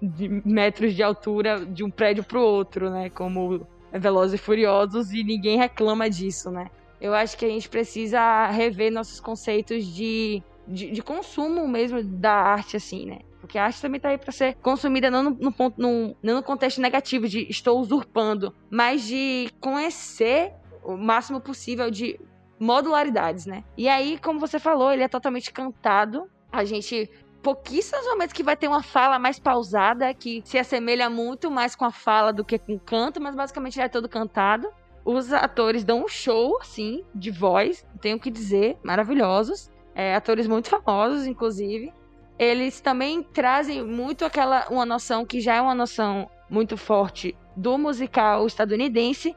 [0.00, 3.10] de metros de altura de um prédio pro outro, né?
[3.10, 6.70] Como Velozes e Furiosos e ninguém reclama disso, né?
[7.00, 12.32] Eu acho que a gente precisa rever nossos conceitos de, de, de consumo mesmo da
[12.32, 13.18] arte, assim, né?
[13.40, 16.34] Porque a arte também tá aí para ser consumida não no, no, ponto, no, não
[16.34, 22.18] no contexto negativo de estou usurpando, mas de conhecer o máximo possível de
[22.58, 23.62] modularidades, né?
[23.76, 26.28] E aí, como você falou, ele é totalmente cantado.
[26.50, 27.08] A gente
[27.42, 31.84] pouquíssimos momentos que vai ter uma fala mais pausada, que se assemelha muito mais com
[31.84, 34.68] a fala do que com o canto, mas basicamente ele é todo cantado.
[35.04, 39.70] os atores dão um show, assim, de voz, tenho que dizer, maravilhosos.
[39.94, 41.92] É, atores muito famosos, inclusive.
[42.38, 47.76] Eles também trazem muito aquela uma noção que já é uma noção muito forte do
[47.76, 49.34] musical estadunidense,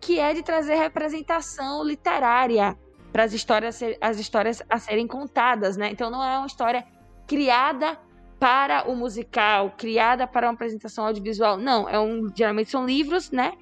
[0.00, 2.76] que é de trazer representação literária
[3.12, 5.90] para as histórias, as histórias a serem contadas, né?
[5.90, 6.86] Então não é uma história
[7.26, 7.98] criada
[8.38, 11.56] para o musical, criada para uma apresentação audiovisual.
[11.56, 13.52] Não, é um, geralmente são livros, né?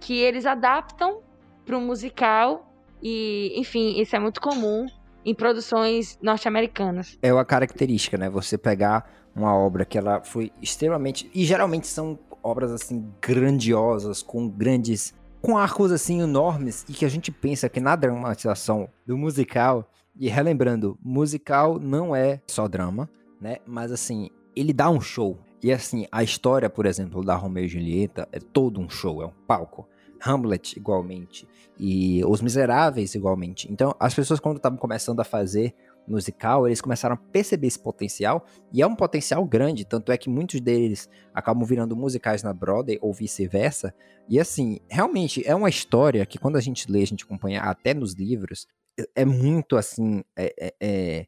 [0.00, 1.22] Que eles adaptam
[1.64, 4.86] para o musical e, enfim, isso é muito comum
[5.24, 7.18] em produções norte-americanas.
[7.22, 8.28] É uma característica, né?
[8.30, 14.48] Você pegar uma obra que ela foi extremamente e geralmente são obras assim grandiosas com
[14.48, 19.88] grandes com arcos assim enormes e que a gente pensa que na dramatização do musical
[20.18, 23.08] e relembrando, musical não é só drama,
[23.40, 23.56] né?
[23.66, 25.38] Mas assim, ele dá um show.
[25.62, 29.26] E assim, a história, por exemplo, da Romeo e Julieta é todo um show, é
[29.26, 29.88] um palco.
[30.24, 31.48] Hamlet, igualmente.
[31.78, 33.70] E Os Miseráveis, igualmente.
[33.70, 35.74] Então, as pessoas, quando estavam começando a fazer
[36.06, 40.28] musical, eles começaram a perceber esse potencial, e é um potencial grande, tanto é que
[40.28, 43.94] muitos deles acabam virando musicais na Broadway ou vice-versa.
[44.28, 47.94] E assim, realmente é uma história que quando a gente lê, a gente acompanha até
[47.94, 48.66] nos livros,
[49.14, 50.22] é, muito assim.
[50.36, 51.26] É, é, é,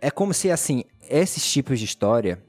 [0.00, 2.42] é como se assim, esses tipos de história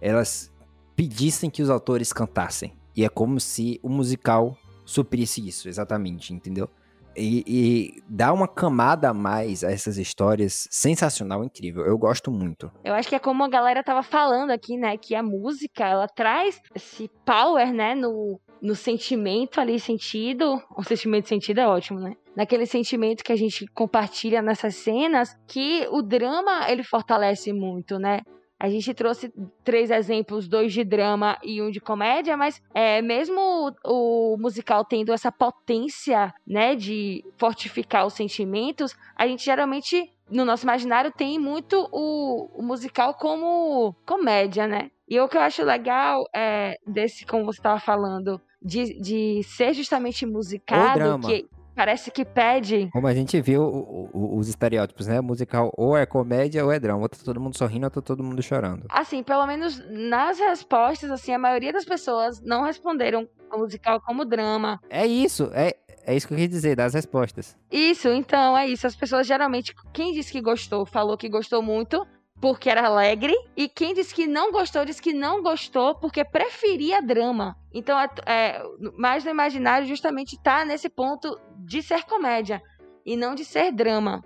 [0.00, 0.52] elas
[0.94, 2.76] pedissem que os autores cantassem.
[2.96, 6.68] E é como se o musical suprisse isso, exatamente, entendeu?
[7.16, 11.84] E, e, dá uma camada a mais a essas histórias sensacional, incrível.
[11.84, 12.70] Eu gosto muito.
[12.82, 14.96] Eu acho que é como a galera tava falando aqui, né?
[14.96, 17.94] Que a música, ela traz esse power, né?
[17.94, 20.60] No, no sentimento ali, sentido.
[20.76, 22.14] O sentimento sentido é ótimo, né?
[22.36, 28.22] Naquele sentimento que a gente compartilha nessas cenas, que o drama, ele fortalece muito, né?
[28.64, 29.30] A gente trouxe
[29.62, 33.38] três exemplos, dois de drama e um de comédia, mas é, mesmo
[33.84, 40.46] o, o, musical tendo essa potência, né, de fortificar os sentimentos, a gente geralmente no
[40.46, 44.90] nosso imaginário tem muito o, o musical como comédia, né?
[45.06, 49.74] E o que eu acho legal é desse, como você estava falando, de, de ser
[49.74, 52.88] justamente musicado, que Parece que pede.
[52.92, 55.20] Como a gente viu o, o, os estereótipos, né?
[55.20, 57.02] Musical ou é comédia ou é drama.
[57.02, 58.86] Ou tá todo mundo sorrindo ou tá todo mundo chorando.
[58.88, 64.24] Assim, pelo menos nas respostas, assim, a maioria das pessoas não responderam o musical como
[64.24, 64.80] drama.
[64.90, 65.74] É isso, é,
[66.06, 67.56] é isso que eu quis dizer, das respostas.
[67.70, 68.86] Isso, então, é isso.
[68.86, 72.06] As pessoas geralmente, quem disse que gostou, falou que gostou muito,
[72.44, 77.00] porque era alegre, e quem disse que não gostou, disse que não gostou porque preferia
[77.00, 77.56] drama.
[77.72, 78.62] Então, é, é,
[78.98, 82.60] mais no imaginário justamente tá nesse ponto de ser comédia
[83.06, 84.22] e não de ser drama.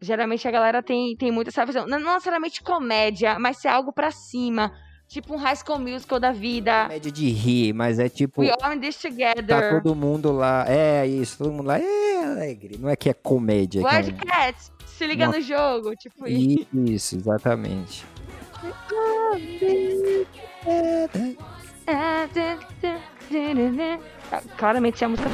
[0.00, 1.86] Geralmente a galera tem, tem muito essa visão.
[1.86, 4.72] Não, não necessariamente comédia, mas ser algo para cima.
[5.06, 6.84] Tipo um High School Musical da vida.
[6.84, 8.40] Comédia de rir, mas é tipo.
[8.40, 9.46] We are in this together.
[9.46, 10.64] Tá todo mundo lá.
[10.66, 12.78] É isso, todo mundo lá é alegre.
[12.78, 13.82] Não é que é comédia.
[13.86, 14.16] Wild é um...
[14.16, 16.66] Cats se liga no jogo, tipo isso.
[16.74, 18.04] Isso, exatamente.
[24.58, 25.30] Claramente tinha música.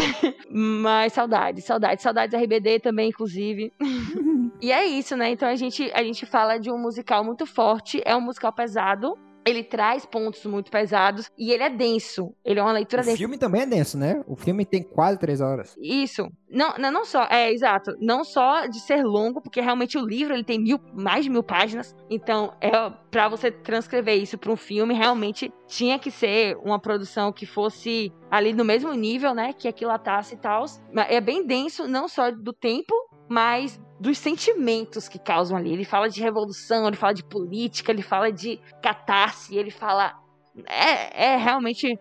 [0.50, 3.70] Mas saudade, saudade, saudades RBD também, inclusive.
[4.58, 5.30] e é isso, né?
[5.30, 9.18] Então a gente, a gente fala de um musical muito forte, é um musical pesado,
[9.44, 12.34] ele traz pontos muito pesados e ele é denso.
[12.44, 13.16] Ele é uma leitura o densa.
[13.16, 14.22] O filme também é denso, né?
[14.26, 15.76] O filme tem quase três horas.
[15.80, 16.30] Isso.
[16.48, 17.92] Não, não, não só, é exato.
[18.00, 21.42] Não só de ser longo, porque realmente o livro ele tem mil, mais de mil
[21.42, 21.94] páginas.
[22.08, 22.70] Então, é
[23.10, 28.12] para você transcrever isso para um filme, realmente tinha que ser uma produção que fosse
[28.30, 29.52] ali no mesmo nível, né?
[29.52, 30.64] Que aquilo atasse e tal.
[31.08, 32.94] É bem denso, não só do tempo,
[33.30, 35.72] mas dos sentimentos que causam ali.
[35.72, 40.18] Ele fala de revolução, ele fala de política, ele fala de catarse, ele fala.
[40.66, 41.96] É, é realmente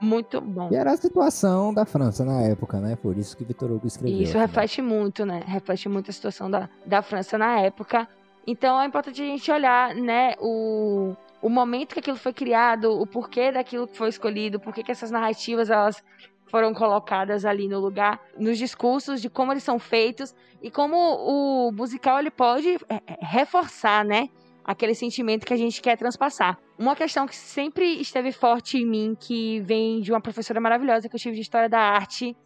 [0.00, 0.68] muito bom.
[0.70, 2.94] E era a situação da França na época, né?
[2.94, 4.22] Por isso que Vitor Hugo escreveu.
[4.22, 5.42] Isso reflete muito, né?
[5.44, 8.06] Reflete muito a situação da, da França na época.
[8.46, 13.06] Então é importante a gente olhar, né, o, o momento que aquilo foi criado, o
[13.06, 16.02] porquê daquilo que foi escolhido, porquê que essas narrativas elas
[16.50, 21.72] foram colocadas ali no lugar, nos discursos de como eles são feitos e como o
[21.72, 24.28] musical ele pode é, é, reforçar, né,
[24.64, 26.58] aquele sentimento que a gente quer transpassar.
[26.78, 31.16] Uma questão que sempre esteve forte em mim, que vem de uma professora maravilhosa que
[31.16, 32.36] eu tive de História da Arte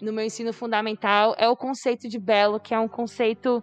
[0.00, 3.62] no meu ensino fundamental, é o conceito de belo, que é um conceito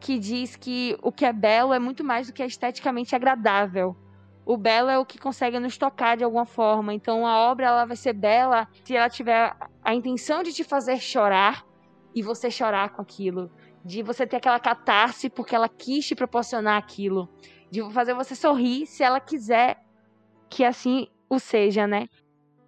[0.00, 3.96] que diz que o que é belo é muito mais do que é esteticamente agradável.
[4.46, 6.94] O belo é o que consegue nos tocar de alguma forma.
[6.94, 11.00] Então a obra ela vai ser bela se ela tiver a intenção de te fazer
[11.00, 11.66] chorar
[12.14, 13.50] e você chorar com aquilo,
[13.84, 17.28] de você ter aquela catarse porque ela quis te proporcionar aquilo,
[17.68, 19.82] de fazer você sorrir se ela quiser
[20.48, 22.06] que assim o seja, né?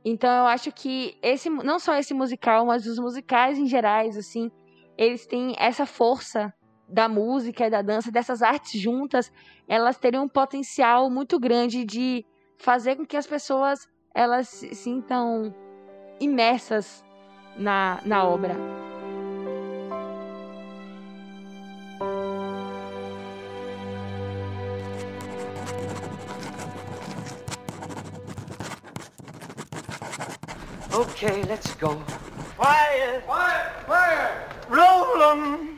[0.04, 4.50] Então eu acho que esse não só esse musical, mas os musicais em gerais, assim,
[4.96, 6.52] eles têm essa força
[6.88, 9.30] da música e da dança, dessas artes juntas,
[9.68, 12.24] elas teriam um potencial muito grande de
[12.56, 15.54] fazer com que as pessoas elas se sintam
[16.18, 17.04] imersas
[17.56, 18.56] na, na obra.
[30.92, 32.02] Okay, let's go.
[32.56, 33.22] Quiet!
[33.24, 33.86] Quiet!
[33.86, 34.48] Quiet!
[34.68, 35.77] Roll 'em!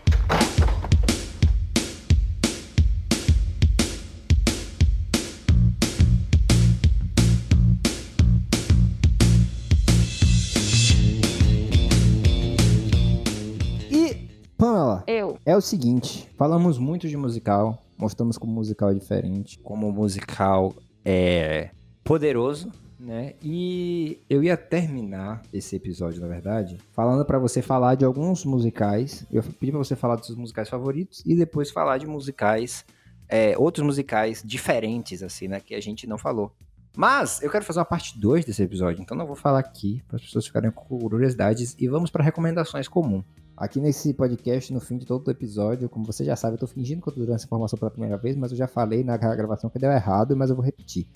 [15.07, 15.38] Eu.
[15.44, 20.74] é o seguinte, falamos muito de musical, mostramos como musical é diferente, como o musical
[21.05, 21.70] é
[22.05, 23.34] poderoso, né?
[23.42, 29.24] E eu ia terminar esse episódio, na verdade, falando pra você falar de alguns musicais.
[29.32, 32.84] Eu pedi pra você falar dos seus musicais favoritos e depois falar de musicais,
[33.28, 35.61] é, outros musicais diferentes, assim, né?
[35.61, 36.53] Que a gente não falou.
[36.96, 40.16] Mas eu quero fazer uma parte 2 desse episódio, então não vou falar aqui para
[40.16, 43.24] as pessoas ficarem com curiosidades e vamos para recomendações comuns.
[43.61, 46.66] Aqui nesse podcast, no fim de todo o episódio, como você já sabe, eu tô
[46.66, 49.18] fingindo que eu tô dando essa informação pela primeira vez, mas eu já falei na
[49.18, 51.06] gravação que deu errado, mas eu vou repetir.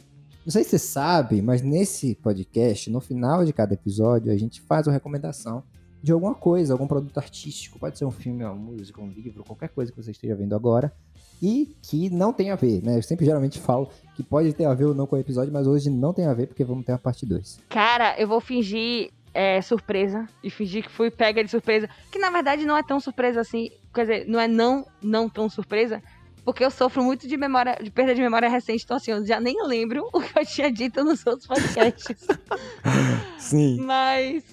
[0.44, 4.60] Não sei se você sabe, mas nesse podcast, no final de cada episódio, a gente
[4.60, 5.62] faz uma recomendação
[6.02, 9.70] de alguma coisa, algum produto artístico, pode ser um filme, uma música, um livro, qualquer
[9.70, 10.92] coisa que você esteja vendo agora,
[11.40, 12.98] e que não tem a ver, né?
[12.98, 15.66] Eu sempre geralmente falo que pode ter a ver ou não com o episódio, mas
[15.66, 17.60] hoje não tem a ver porque vamos ter a parte 2.
[17.70, 22.30] Cara, eu vou fingir é, surpresa e fingir que fui pega de surpresa, que na
[22.30, 26.00] verdade não é tão surpresa assim, quer dizer, não é não não tão surpresa,
[26.44, 29.40] porque eu sofro muito de memória, de perda de memória recente, então assim, eu já
[29.40, 32.26] nem lembro o que eu tinha dito nos outros podcasts.
[33.38, 33.80] Sim.
[33.80, 34.44] Mas,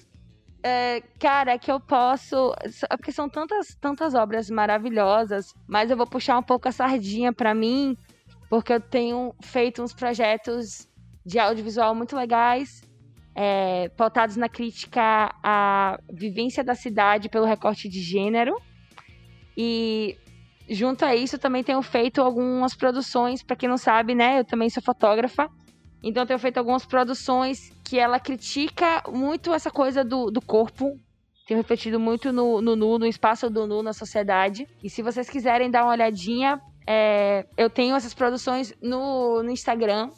[0.62, 2.54] é, cara, é que eu posso.
[2.90, 7.32] é Porque são tantas, tantas obras maravilhosas, mas eu vou puxar um pouco a sardinha
[7.32, 7.96] pra mim,
[8.48, 10.88] porque eu tenho feito uns projetos
[11.24, 12.82] de audiovisual muito legais,
[13.34, 18.54] é, pautados na crítica à vivência da cidade pelo recorte de gênero.
[19.56, 20.16] E
[20.68, 24.40] junto a isso, também tenho feito algumas produções, pra quem não sabe, né?
[24.40, 25.48] Eu também sou fotógrafa.
[26.02, 30.98] Então, tenho feito algumas produções que ela critica muito essa coisa do, do corpo.
[31.46, 34.66] Tenho refletido muito no, no nu, no espaço do nu na sociedade.
[34.82, 40.10] E se vocês quiserem dar uma olhadinha, é, eu tenho essas produções no, no Instagram.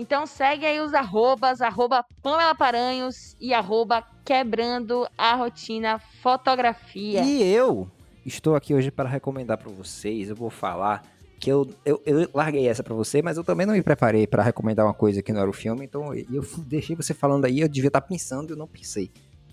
[0.00, 7.20] Então segue aí os arrobas, arroba Pamela Paranhos e arroba quebrando a rotina fotografia.
[7.20, 7.86] E eu
[8.24, 10.30] estou aqui hoje para recomendar para vocês.
[10.30, 11.02] Eu vou falar
[11.38, 14.42] que eu, eu, eu larguei essa para você, mas eu também não me preparei para
[14.42, 15.84] recomendar uma coisa que não era o filme.
[15.84, 19.12] Então eu deixei você falando aí, eu devia estar pensando e eu não pensei.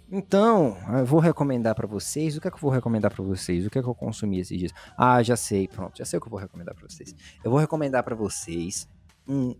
[0.09, 2.37] Então, eu vou recomendar para vocês.
[2.37, 3.65] O que é que eu vou recomendar para vocês?
[3.65, 4.71] O que é que eu consumi esses dias?
[4.97, 7.13] Ah, já sei, pronto, já sei o que eu vou recomendar para vocês.
[7.43, 8.87] Eu vou recomendar para vocês
[9.27, 9.53] um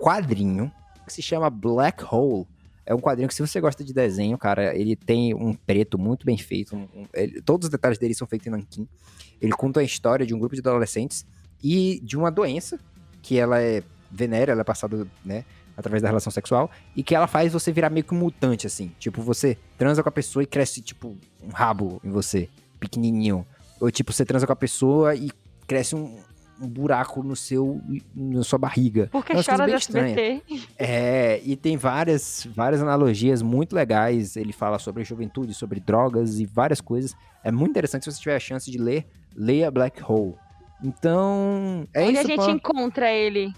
[0.00, 0.70] quadrinho
[1.06, 2.46] que se chama Black Hole.
[2.86, 6.24] É um quadrinho que, se você gosta de desenho, cara, ele tem um preto muito
[6.26, 6.74] bem feito.
[6.74, 8.88] um- um- ele- todos os detalhes dele são feitos em nanquim.
[9.40, 11.24] Ele conta a história de um grupo de adolescentes
[11.62, 12.78] e de uma doença
[13.22, 15.44] que ela é venérea, ela é passada, né,
[15.76, 18.92] através da relação sexual e que ela faz você virar meio que um mutante, assim.
[18.98, 22.48] Tipo, você transa com a pessoa e cresce, tipo, um rabo em você,
[22.80, 23.46] pequenininho.
[23.80, 25.30] Ou, tipo, você transa com a pessoa e
[25.66, 26.18] cresce um,
[26.60, 27.80] um buraco no seu,
[28.14, 29.08] na sua barriga.
[29.10, 29.74] Porque É chora do.
[29.74, 30.42] SBT.
[30.78, 34.36] É, e tem várias, várias analogias muito legais.
[34.36, 37.14] Ele fala sobre juventude, sobre drogas e várias coisas.
[37.42, 40.34] É muito interessante se você tiver a chance de ler, leia Black Hole.
[40.82, 42.50] Então, é Onde isso, a gente pô.
[42.50, 43.52] encontra ele?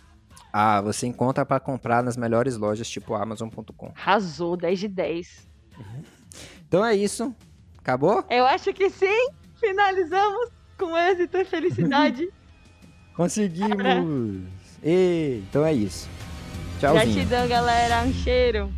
[0.52, 3.92] Ah, você encontra pra comprar nas melhores lojas, tipo Amazon.com.
[3.96, 5.48] Arrasou, 10 de 10.
[6.68, 7.34] Então é isso.
[7.78, 8.24] Acabou?
[8.30, 9.28] Eu acho que sim.
[9.56, 12.28] Finalizamos com êxito e felicidade.
[13.14, 14.42] Conseguimos!
[14.82, 16.08] Ê, então é isso.
[16.80, 17.14] Tchauzinho.
[17.14, 18.02] Gratidão, galera.
[18.02, 18.72] Um cheiro.